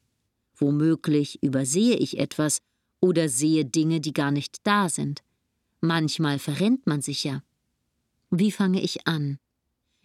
Womöglich 0.56 1.42
übersehe 1.42 1.96
ich 1.96 2.18
etwas 2.18 2.60
oder 3.00 3.28
sehe 3.28 3.64
Dinge, 3.64 4.00
die 4.00 4.12
gar 4.12 4.30
nicht 4.30 4.58
da 4.64 4.88
sind. 4.88 5.22
Manchmal 5.80 6.38
verrennt 6.38 6.86
man 6.86 7.02
sich 7.02 7.24
ja. 7.24 7.42
Wie 8.30 8.52
fange 8.52 8.80
ich 8.80 9.06
an? 9.06 9.38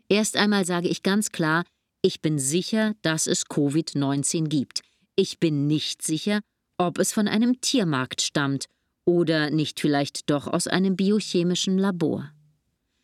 Erst 0.09 0.37
einmal 0.37 0.65
sage 0.65 0.87
ich 0.87 1.03
ganz 1.03 1.31
klar, 1.31 1.63
ich 2.01 2.21
bin 2.21 2.37
sicher, 2.37 2.93
dass 3.01 3.27
es 3.27 3.47
Covid-19 3.47 4.47
gibt. 4.47 4.81
Ich 5.15 5.39
bin 5.39 5.67
nicht 5.67 6.01
sicher, 6.01 6.41
ob 6.77 6.99
es 6.99 7.13
von 7.13 7.27
einem 7.27 7.61
Tiermarkt 7.61 8.21
stammt 8.21 8.67
oder 9.05 9.49
nicht 9.49 9.79
vielleicht 9.79 10.29
doch 10.29 10.47
aus 10.47 10.67
einem 10.67 10.95
biochemischen 10.95 11.77
Labor? 11.77 12.31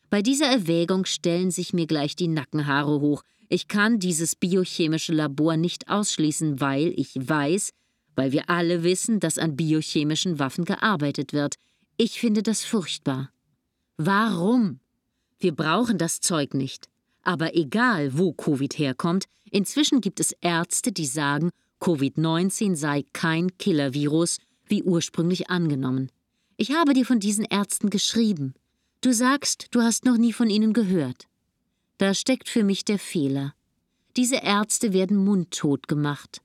Bei 0.09 0.21
dieser 0.21 0.47
Erwägung 0.47 1.05
stellen 1.05 1.51
sich 1.51 1.73
mir 1.73 1.85
gleich 1.85 2.15
die 2.15 2.27
Nackenhaare 2.27 2.99
hoch. 2.99 3.23
Ich 3.47 3.67
kann 3.67 3.99
dieses 3.99 4.35
biochemische 4.35 5.13
Labor 5.13 5.57
nicht 5.57 5.87
ausschließen, 5.89 6.59
weil 6.59 6.93
ich 6.95 7.11
weiß, 7.15 7.71
weil 8.19 8.33
wir 8.33 8.49
alle 8.49 8.83
wissen, 8.83 9.21
dass 9.21 9.37
an 9.37 9.55
biochemischen 9.55 10.39
Waffen 10.39 10.65
gearbeitet 10.65 11.31
wird. 11.31 11.55
Ich 11.95 12.19
finde 12.19 12.43
das 12.43 12.65
furchtbar. 12.65 13.31
Warum? 13.95 14.81
Wir 15.39 15.55
brauchen 15.55 15.97
das 15.97 16.19
Zeug 16.19 16.53
nicht. 16.53 16.89
Aber 17.23 17.55
egal, 17.55 18.17
wo 18.17 18.33
Covid 18.33 18.77
herkommt, 18.77 19.23
inzwischen 19.51 20.01
gibt 20.01 20.19
es 20.19 20.33
Ärzte, 20.41 20.91
die 20.91 21.05
sagen, 21.05 21.51
Covid-19 21.79 22.75
sei 22.75 23.05
kein 23.13 23.57
Killer-Virus 23.57 24.39
wie 24.67 24.83
ursprünglich 24.83 25.49
angenommen. 25.49 26.11
Ich 26.57 26.73
habe 26.73 26.91
dir 26.91 27.05
von 27.05 27.21
diesen 27.21 27.45
Ärzten 27.45 27.89
geschrieben. 27.89 28.53
Du 28.99 29.13
sagst, 29.13 29.67
du 29.71 29.81
hast 29.81 30.03
noch 30.03 30.17
nie 30.17 30.33
von 30.33 30.49
ihnen 30.49 30.73
gehört. 30.73 31.29
Da 31.99 32.13
steckt 32.13 32.49
für 32.49 32.65
mich 32.65 32.83
der 32.83 32.99
Fehler. 32.99 33.53
Diese 34.17 34.43
Ärzte 34.43 34.91
werden 34.91 35.15
mundtot 35.15 35.87
gemacht. 35.87 36.41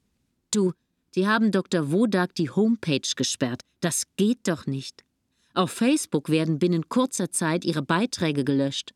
Du, 0.53 0.73
die 1.15 1.27
haben 1.27 1.53
Dr. 1.53 1.91
Wodak 1.91 2.35
die 2.35 2.51
Homepage 2.51 3.09
gesperrt. 3.17 3.63
Das 3.81 4.05
geht 4.17 4.49
doch 4.49 4.67
nicht. 4.67 5.05
Auf 5.55 5.71
Facebook 5.71 6.29
werden 6.29 6.59
binnen 6.59 6.89
kurzer 6.89 7.31
Zeit 7.31 7.65
ihre 7.65 7.83
Beiträge 7.83 8.45
gelöscht. 8.45 8.93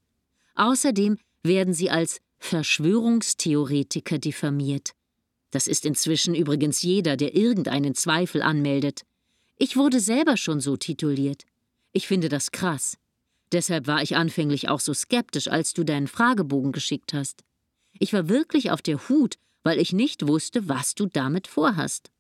Außerdem 0.57 1.19
werden 1.45 1.73
sie 1.73 1.91
als 1.91 2.21
Verschwörungstheoretiker 2.39 4.19
diffamiert. 4.19 4.93
Das 5.51 5.67
ist 5.67 5.87
inzwischen 5.87 6.35
übrigens 6.35 6.83
jeder, 6.83 7.17
der 7.17 7.35
irgendeinen 7.35 7.95
Zweifel 7.95 8.43
anmeldet. 8.43 9.03
Ich 9.57 9.77
wurde 9.77 10.01
selber 10.01 10.37
schon 10.37 10.61
so 10.61 10.77
tituliert. 10.77 11.45
Ich 11.93 12.07
finde 12.07 12.29
das 12.29 12.51
krass. 12.51 12.99
Deshalb 13.53 13.87
war 13.87 14.03
ich 14.03 14.17
anfänglich 14.17 14.69
auch 14.69 14.81
so 14.81 14.93
skeptisch, 14.93 15.49
als 15.49 15.73
du 15.73 15.85
deinen 15.85 16.07
Fragebogen 16.07 16.73
geschickt 16.73 17.15
hast. 17.15 17.45
Ich 17.99 18.13
war 18.13 18.29
wirklich 18.29 18.71
auf 18.71 18.83
der 18.83 19.09
Hut, 19.09 19.37
weil 19.69 19.81
ich 19.81 19.93
nicht 19.93 20.27
wusste, 20.27 20.67
was 20.71 20.95
du 20.95 21.05
damit 21.05 21.47
vorhast. 21.47 22.11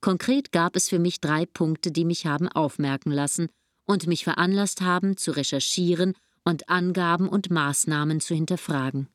Konkret 0.00 0.52
gab 0.52 0.76
es 0.76 0.88
für 0.88 1.00
mich 1.00 1.20
drei 1.20 1.44
Punkte, 1.44 1.90
die 1.90 2.04
mich 2.04 2.24
haben 2.24 2.46
aufmerken 2.46 3.10
lassen 3.10 3.48
und 3.84 4.06
mich 4.06 4.22
veranlasst 4.22 4.80
haben, 4.80 5.16
zu 5.16 5.32
recherchieren 5.32 6.14
und 6.44 6.68
Angaben 6.68 7.28
und 7.28 7.50
Maßnahmen 7.50 8.20
zu 8.20 8.36
hinterfragen. 8.36 9.08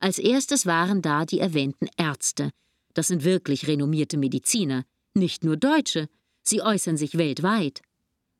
Als 0.00 0.18
erstes 0.18 0.66
waren 0.66 1.02
da 1.02 1.24
die 1.24 1.38
erwähnten 1.38 1.86
Ärzte. 1.96 2.50
Das 2.94 3.06
sind 3.06 3.22
wirklich 3.22 3.68
renommierte 3.68 4.16
Mediziner, 4.16 4.84
nicht 5.14 5.44
nur 5.44 5.56
Deutsche, 5.56 6.08
sie 6.42 6.62
äußern 6.62 6.96
sich 6.96 7.16
weltweit. 7.16 7.80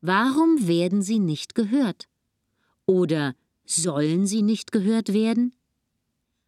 Warum 0.01 0.67
werden 0.67 1.01
sie 1.01 1.21
nicht 1.21 1.55
gehört? 1.55 2.09
Oder 2.87 3.37
sollen 3.65 4.27
sie 4.27 4.43
nicht 4.43 4.73
gehört 4.73 5.13
werden? 5.13 5.55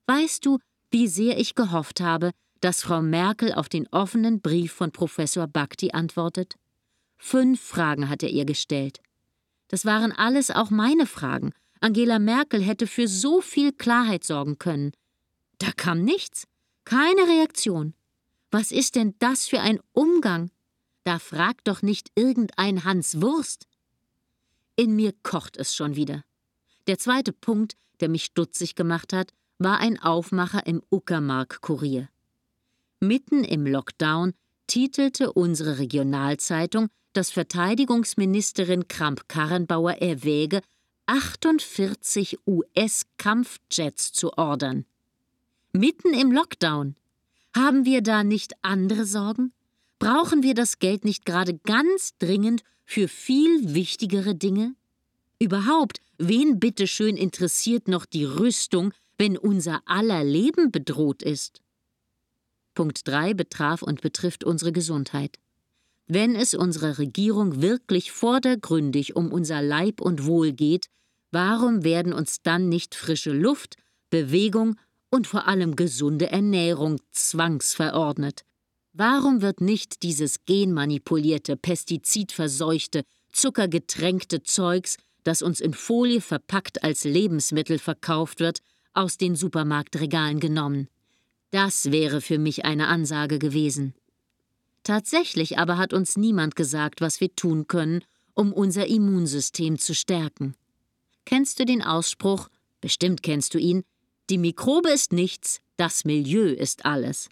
Weißt 0.07 0.45
du, 0.45 0.59
wie 0.91 1.09
sehr 1.09 1.39
ich 1.39 1.55
gehofft 1.55 2.01
habe, 2.01 2.33
dass 2.61 2.83
Frau 2.83 3.03
Merkel 3.03 3.53
auf 3.53 3.69
den 3.69 3.87
offenen 3.89 4.41
Brief 4.41 4.73
von 4.73 4.91
Professor 4.91 5.47
Bhakti 5.47 5.93
antwortet? 5.93 6.57
Fünf 7.17 7.61
Fragen 7.61 8.09
hat 8.09 8.23
er 8.23 8.31
ihr 8.31 8.45
gestellt. 8.45 9.01
Das 9.69 9.85
waren 9.85 10.13
alles 10.13 10.51
auch 10.51 10.71
meine 10.71 11.07
Fragen. 11.07 11.53
Angela 11.81 12.19
Merkel 12.19 12.63
hätte 12.63 12.87
für 12.87 13.07
so 13.07 13.41
viel 13.41 13.73
Klarheit 13.73 14.25
sorgen 14.25 14.59
können. 14.59 14.93
Da 15.59 15.71
kam 15.73 16.03
nichts, 16.03 16.45
keine 16.85 17.29
Reaktion. 17.29 17.95
Was 18.51 18.73
ist 18.73 18.97
denn 18.97 19.15
das 19.19 19.47
für 19.47 19.61
ein 19.61 19.79
Umgang? 19.93 20.51
Da 21.05 21.19
fragt 21.19 21.69
doch 21.69 21.83
nicht 21.83 22.11
irgendein 22.15 22.85
Hans 22.85 23.21
Wurst. 23.21 23.67
In 24.77 24.97
mir 24.97 25.13
kocht 25.23 25.57
es 25.57 25.75
schon 25.75 25.97
wieder. 25.97 26.23
Der 26.87 26.99
zweite 26.99 27.33
Punkt, 27.33 27.77
der 28.01 28.09
mich 28.09 28.25
stutzig 28.25 28.75
gemacht 28.75 29.13
hat, 29.13 29.33
war 29.59 29.79
ein 29.79 29.99
Aufmacher 30.01 30.67
im 30.67 30.83
Uckermark-Kurier. 30.91 32.09
Mitten 33.01 33.45
im 33.45 33.67
Lockdown 33.67 34.35
titelte 34.67 35.33
unsere 35.33 35.79
Regionalzeitung, 35.79 36.89
dass 37.13 37.31
Verteidigungsministerin 37.31 38.87
Kramp-Karrenbauer 38.89 39.95
erwäge, 39.95 40.61
48 41.07 42.39
US-Kampfjets 42.47 44.13
zu 44.13 44.37
ordern. 44.37 44.85
Mitten 45.73 46.13
im 46.13 46.33
Lockdown. 46.33 46.97
Haben 47.57 47.85
wir 47.85 48.03
da 48.03 48.23
nicht 48.25 48.53
andere 48.63 49.05
Sorgen? 49.05 49.53
Brauchen 49.99 50.43
wir 50.43 50.55
das 50.55 50.79
Geld 50.79 51.05
nicht 51.05 51.25
gerade 51.25 51.59
ganz 51.59 52.17
dringend 52.19 52.63
für 52.85 53.09
viel 53.09 53.75
wichtigere 53.75 54.35
Dinge? 54.35 54.75
Überhaupt, 55.41 56.01
wen 56.19 56.61
bitteschön 56.61 57.17
interessiert 57.17 57.89
noch 57.89 58.07
die 58.07 58.25
Rüstung, 58.25 58.93
wenn 59.19 59.37
unser 59.37 59.83
aller 59.85 60.25
Leben 60.25 60.71
bedroht 60.71 61.23
ist? 61.23 61.61
Punkt 62.75 63.07
3 63.07 63.35
betraf 63.35 63.83
und 63.83 64.01
betrifft 64.01 64.45
unsere 64.45 64.73
Gesundheit. 64.73 65.39
Wenn 66.07 66.37
es 66.37 66.55
unserer 66.55 66.99
Regierung 66.99 67.61
wirklich 67.61 68.13
vordergründig 68.13 69.17
um 69.17 69.33
unser 69.33 69.61
Leib 69.61 70.01
und 70.01 70.25
Wohl 70.25 70.53
geht, 70.53 70.87
warum 71.33 71.85
werden 71.85 72.13
uns 72.13 72.41
dann 72.43 72.69
nicht 72.69 72.95
frische 72.95 73.33
Luft, 73.33 73.77
Bewegung 74.09 74.77
und 75.11 75.27
vor 75.27 75.47
allem 75.47 75.77
gesunde 75.77 76.31
Ernährung 76.31 77.01
zwangsverordnet? 77.11 78.45
Warum 78.93 79.43
wird 79.43 79.61
nicht 79.61 80.03
dieses 80.03 80.45
genmanipulierte, 80.47 81.57
pestizidverseuchte, 81.57 83.03
zuckergetränkte 83.33 84.43
Zeugs, 84.43 84.97
das 85.25 85.43
uns 85.43 85.61
in 85.61 85.75
Folie 85.75 86.21
verpackt 86.21 86.83
als 86.83 87.05
Lebensmittel 87.05 87.79
verkauft 87.79 88.41
wird, 88.41 88.61
aus 88.95 89.17
den 89.17 89.37
Supermarktregalen 89.37 90.41
genommen? 90.41 90.89
Das 91.51 91.91
wäre 91.91 92.21
für 92.21 92.39
mich 92.39 92.65
eine 92.65 92.89
Ansage 92.89 93.39
gewesen. 93.39 93.95
Tatsächlich 94.83 95.59
aber 95.59 95.79
hat 95.79 95.93
uns 95.93 96.17
niemand 96.17 96.57
gesagt, 96.57 97.01
was 97.01 97.21
wir 97.21 97.35
tun 97.35 97.67
können, 97.69 98.05
um 98.35 98.53
unser 98.53 98.87
Immunsystem 98.87 99.79
zu 99.79 99.95
stärken. 99.95 100.55
Kennst 101.25 101.59
du 101.59 101.65
den 101.65 101.83
Ausspruch, 101.83 102.49
bestimmt 102.81 103.23
kennst 103.23 103.55
du 103.55 103.59
ihn, 103.59 103.83
die 104.31 104.39
Mikrobe 104.39 104.91
ist 104.91 105.13
nichts, 105.13 105.61
das 105.77 106.05
Milieu 106.05 106.49
ist 106.49 106.85
alles. 106.85 107.29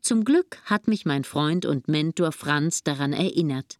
Zum 0.00 0.24
Glück 0.24 0.58
hat 0.64 0.88
mich 0.88 1.04
mein 1.04 1.24
Freund 1.24 1.66
und 1.66 1.88
Mentor 1.88 2.32
Franz 2.32 2.84
daran 2.84 3.12
erinnert. 3.12 3.78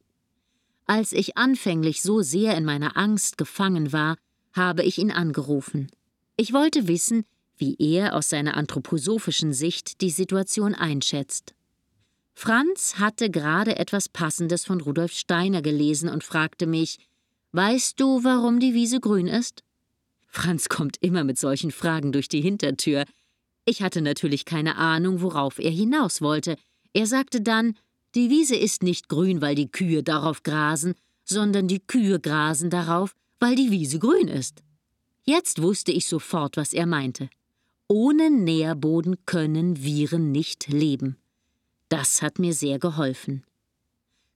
Als 0.87 1.12
ich 1.12 1.37
anfänglich 1.37 2.03
so 2.03 2.23
sehr 2.23 2.57
in 2.57 2.64
meiner 2.64 2.97
Angst 2.97 3.38
gefangen 3.38 3.92
war, 3.92 4.16
habe 4.53 4.83
ich 4.83 4.99
ihn 4.99 5.11
angerufen. 5.11 5.88
Ich 6.38 6.53
wollte 6.53 6.87
wissen, 6.87 7.25
wie 7.57 7.77
er 7.79 8.14
aus 8.14 8.29
seiner 8.29 8.57
anthroposophischen 8.57 9.55
Sicht 9.55 10.03
die 10.03 10.11
Situation 10.11 10.75
einschätzt. 10.75 11.55
Franz 12.35 12.99
hatte 12.99 13.31
gerade 13.31 13.79
etwas 13.79 14.11
Passendes 14.11 14.66
von 14.66 14.83
Rudolf 14.83 15.12
Steiner 15.12 15.62
gelesen 15.62 16.11
und 16.11 16.22
fragte 16.22 16.66
mich 16.66 16.99
Weißt 17.53 17.99
du, 17.99 18.22
warum 18.22 18.61
die 18.61 18.75
Wiese 18.75 19.01
grün 19.01 19.27
ist? 19.27 19.64
Franz 20.27 20.68
kommt 20.68 20.99
immer 21.01 21.25
mit 21.25 21.38
solchen 21.38 21.70
Fragen 21.70 22.12
durch 22.12 22.29
die 22.29 22.42
Hintertür. 22.42 23.07
Ich 23.64 23.81
hatte 23.81 24.03
natürlich 24.03 24.44
keine 24.44 24.77
Ahnung, 24.77 25.22
worauf 25.22 25.59
er 25.59 25.70
hinaus 25.70 26.20
wollte. 26.20 26.59
Er 26.92 27.07
sagte 27.07 27.40
dann, 27.40 27.79
die 28.14 28.29
Wiese 28.29 28.57
ist 28.57 28.83
nicht 28.83 29.09
grün, 29.09 29.40
weil 29.40 29.55
die 29.55 29.70
Kühe 29.70 30.03
darauf 30.03 30.42
grasen, 30.42 30.94
sondern 31.25 31.68
die 31.68 31.81
Kühe 31.81 32.20
grasen 32.20 32.68
darauf, 32.68 33.14
weil 33.40 33.57
die 33.57 33.70
Wiese 33.70 33.99
grün 33.99 34.29
ist. 34.29 34.62
Jetzt 35.27 35.61
wusste 35.61 35.91
ich 35.91 36.07
sofort, 36.07 36.57
was 36.57 36.73
er 36.73 36.87
meinte. 36.87 37.29
Ohne 37.89 38.31
Nährboden 38.31 39.17
können 39.27 39.83
Viren 39.83 40.31
nicht 40.31 40.69
leben. 40.69 41.17
Das 41.89 42.23
hat 42.23 42.39
mir 42.39 42.55
sehr 42.55 42.79
geholfen. 42.79 43.45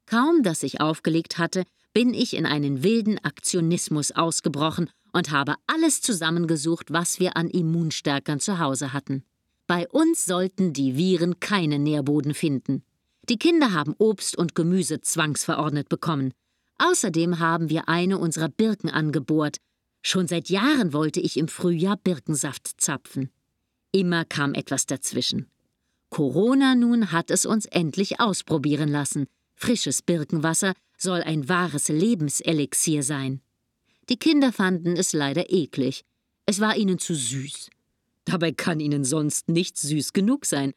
Kaum, 0.07 0.42
dass 0.42 0.64
ich 0.64 0.81
aufgelegt 0.81 1.38
hatte, 1.38 1.64
bin 1.92 2.12
ich 2.12 2.35
in 2.35 2.44
einen 2.44 2.83
wilden 2.83 3.18
Aktionismus 3.18 4.11
ausgebrochen 4.11 4.90
und 5.12 5.31
habe 5.31 5.55
alles 5.66 6.00
zusammengesucht, 6.00 6.92
was 6.92 7.20
wir 7.20 7.37
an 7.37 7.48
Immunstärkern 7.48 8.40
zu 8.40 8.59
Hause 8.59 8.92
hatten. 8.92 9.24
Bei 9.68 9.88
uns 9.88 10.24
sollten 10.26 10.72
die 10.72 10.96
Viren 10.96 11.38
keinen 11.38 11.85
Nährboden 11.85 12.35
finden. 12.35 12.83
Die 13.29 13.38
Kinder 13.38 13.72
haben 13.72 13.94
Obst 13.98 14.37
und 14.37 14.57
Gemüse 14.57 15.00
zwangsverordnet 15.00 15.88
bekommen. 15.88 16.35
Außerdem 16.79 17.38
haben 17.38 17.68
wir 17.68 17.88
eine 17.88 18.18
unserer 18.18 18.48
Birken 18.48 18.90
angebohrt. 18.90 19.59
Schon 20.02 20.26
seit 20.28 20.48
Jahren 20.48 20.92
wollte 20.92 21.20
ich 21.20 21.36
im 21.36 21.48
Frühjahr 21.48 21.96
Birkensaft 21.96 22.80
zapfen. 22.80 23.30
Immer 23.92 24.24
kam 24.24 24.54
etwas 24.54 24.86
dazwischen. 24.86 25.46
Corona 26.08 26.74
nun 26.74 27.12
hat 27.12 27.30
es 27.30 27.46
uns 27.46 27.66
endlich 27.66 28.20
ausprobieren 28.20 28.88
lassen. 28.88 29.26
Frisches 29.54 30.02
Birkenwasser 30.02 30.74
soll 30.96 31.22
ein 31.22 31.48
wahres 31.48 31.88
Lebenselixier 31.88 33.02
sein. 33.02 33.40
Die 34.08 34.16
Kinder 34.16 34.52
fanden 34.52 34.96
es 34.96 35.12
leider 35.12 35.52
eklig. 35.52 36.04
Es 36.46 36.60
war 36.60 36.76
ihnen 36.76 36.98
zu 36.98 37.14
süß. 37.14 37.70
Dabei 38.24 38.52
kann 38.52 38.80
ihnen 38.80 39.04
sonst 39.04 39.48
nicht 39.48 39.78
süß 39.78 40.12
genug 40.12 40.46
sein. 40.46 40.72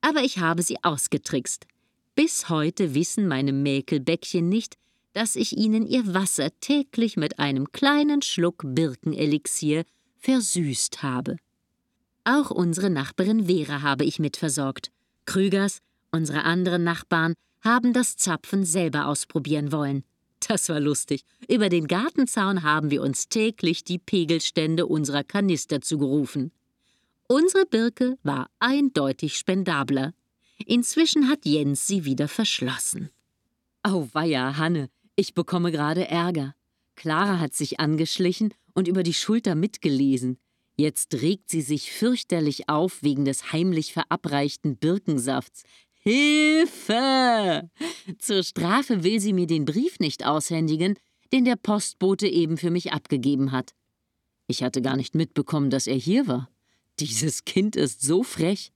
Aber 0.00 0.22
ich 0.24 0.38
habe 0.38 0.62
sie 0.62 0.82
ausgetrickst. 0.82 1.66
Bis 2.14 2.48
heute 2.48 2.94
wissen 2.94 3.28
meine 3.28 3.52
Mäkelbäckchen 3.52 4.48
nicht, 4.48 4.76
dass 5.12 5.36
ich 5.36 5.56
ihnen 5.56 5.86
ihr 5.86 6.14
Wasser 6.14 6.48
täglich 6.60 7.16
mit 7.16 7.38
einem 7.38 7.72
kleinen 7.72 8.22
Schluck 8.22 8.62
Birkenelixier 8.64 9.84
versüßt 10.18 11.02
habe. 11.02 11.36
Auch 12.24 12.50
unsere 12.50 12.90
Nachbarin 12.90 13.46
Vera 13.46 13.82
habe 13.82 14.04
ich 14.04 14.18
mitversorgt. 14.18 14.90
Krügers, 15.26 15.80
unsere 16.12 16.44
anderen 16.44 16.84
Nachbarn, 16.84 17.34
haben 17.60 17.92
das 17.92 18.16
Zapfen 18.16 18.64
selber 18.64 19.06
ausprobieren 19.06 19.72
wollen. 19.72 20.04
Das 20.46 20.68
war 20.68 20.80
lustig. 20.80 21.24
Über 21.48 21.68
den 21.68 21.86
Gartenzaun 21.86 22.62
haben 22.62 22.90
wir 22.90 23.02
uns 23.02 23.28
täglich 23.28 23.84
die 23.84 23.98
Pegelstände 23.98 24.86
unserer 24.86 25.24
Kanister 25.24 25.80
zugerufen. 25.80 26.52
Unsere 27.28 27.64
Birke 27.64 28.18
war 28.22 28.50
eindeutig 28.58 29.36
spendabler. 29.36 30.12
Inzwischen 30.66 31.28
hat 31.28 31.44
Jens 31.44 31.86
sie 31.86 32.04
wieder 32.04 32.28
verschlossen. 32.28 33.10
Auweia, 33.82 34.56
Hanne, 34.58 34.88
ich 35.16 35.34
bekomme 35.34 35.70
gerade 35.72 36.08
Ärger. 36.08 36.54
Clara 36.96 37.38
hat 37.38 37.54
sich 37.54 37.80
angeschlichen 37.80 38.54
und 38.74 38.88
über 38.88 39.02
die 39.02 39.14
Schulter 39.14 39.54
mitgelesen. 39.54 40.38
Jetzt 40.76 41.14
regt 41.20 41.50
sie 41.50 41.60
sich 41.60 41.92
fürchterlich 41.92 42.68
auf 42.68 43.02
wegen 43.02 43.24
des 43.24 43.52
heimlich 43.52 43.92
verabreichten 43.92 44.76
Birkensafts. 44.76 45.64
Hilfe! 45.92 47.70
Zur 48.18 48.42
Strafe 48.42 49.04
will 49.04 49.20
sie 49.20 49.32
mir 49.32 49.46
den 49.46 49.64
Brief 49.64 50.00
nicht 50.00 50.24
aushändigen, 50.26 50.98
den 51.32 51.44
der 51.44 51.56
Postbote 51.56 52.26
eben 52.26 52.56
für 52.56 52.70
mich 52.70 52.92
abgegeben 52.92 53.52
hat. 53.52 53.74
Ich 54.48 54.62
hatte 54.62 54.82
gar 54.82 54.96
nicht 54.96 55.14
mitbekommen, 55.14 55.70
dass 55.70 55.86
er 55.86 55.94
hier 55.94 56.26
war. 56.26 56.50
Dieses 56.98 57.44
Kind 57.44 57.76
ist 57.76 58.02
so 58.02 58.22
frech. 58.22 58.70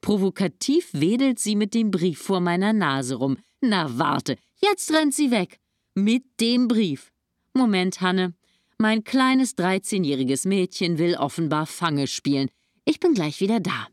Provokativ 0.00 0.88
wedelt 0.92 1.38
sie 1.38 1.54
mit 1.54 1.74
dem 1.74 1.90
Brief 1.90 2.20
vor 2.20 2.40
meiner 2.40 2.72
Nase 2.72 3.14
rum. 3.14 3.38
Na 3.60 3.98
warte, 3.98 4.36
jetzt 4.60 4.92
rennt 4.92 5.14
sie 5.14 5.30
weg. 5.30 5.60
Mit 5.94 6.22
dem 6.40 6.68
Brief. 6.68 7.12
Moment, 7.52 8.00
Hanne. 8.00 8.32
Mein 8.78 9.04
kleines 9.04 9.58
13-jähriges 9.58 10.48
Mädchen 10.48 10.96
will 10.96 11.16
offenbar 11.16 11.66
Fange 11.66 12.06
spielen. 12.06 12.48
Ich 12.86 12.98
bin 12.98 13.12
gleich 13.12 13.40
wieder 13.40 13.60
da. 13.60 13.88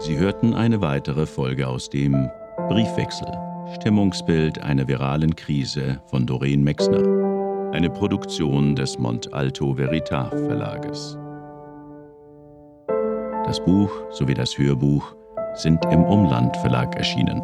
Sie 0.00 0.18
hörten 0.18 0.52
eine 0.52 0.82
weitere 0.82 1.24
Folge 1.24 1.66
aus 1.66 1.88
dem 1.88 2.28
Briefwechsel. 2.68 3.26
Stimmungsbild 3.76 4.58
einer 4.58 4.86
viralen 4.86 5.34
Krise 5.34 6.02
von 6.08 6.26
Doreen 6.26 6.62
Mexner. 6.62 7.70
Eine 7.72 7.88
Produktion 7.88 8.76
des 8.76 8.98
Mont 8.98 9.32
Alto 9.32 9.78
Veritas 9.78 10.28
Verlages. 10.28 11.16
Das 13.46 13.64
Buch 13.64 13.90
sowie 14.10 14.34
das 14.34 14.58
Hörbuch 14.58 15.16
sind 15.54 15.82
im 15.86 16.04
Umland 16.04 16.54
Verlag 16.58 16.94
erschienen. 16.96 17.40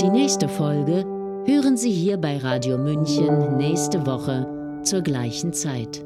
Die 0.00 0.10
nächste 0.10 0.46
Folge 0.46 1.06
hören 1.46 1.78
Sie 1.78 1.90
hier 1.90 2.18
bei 2.18 2.36
Radio 2.36 2.76
München 2.76 3.56
nächste 3.56 4.04
Woche 4.04 4.46
zur 4.82 5.00
gleichen 5.00 5.54
Zeit. 5.54 6.05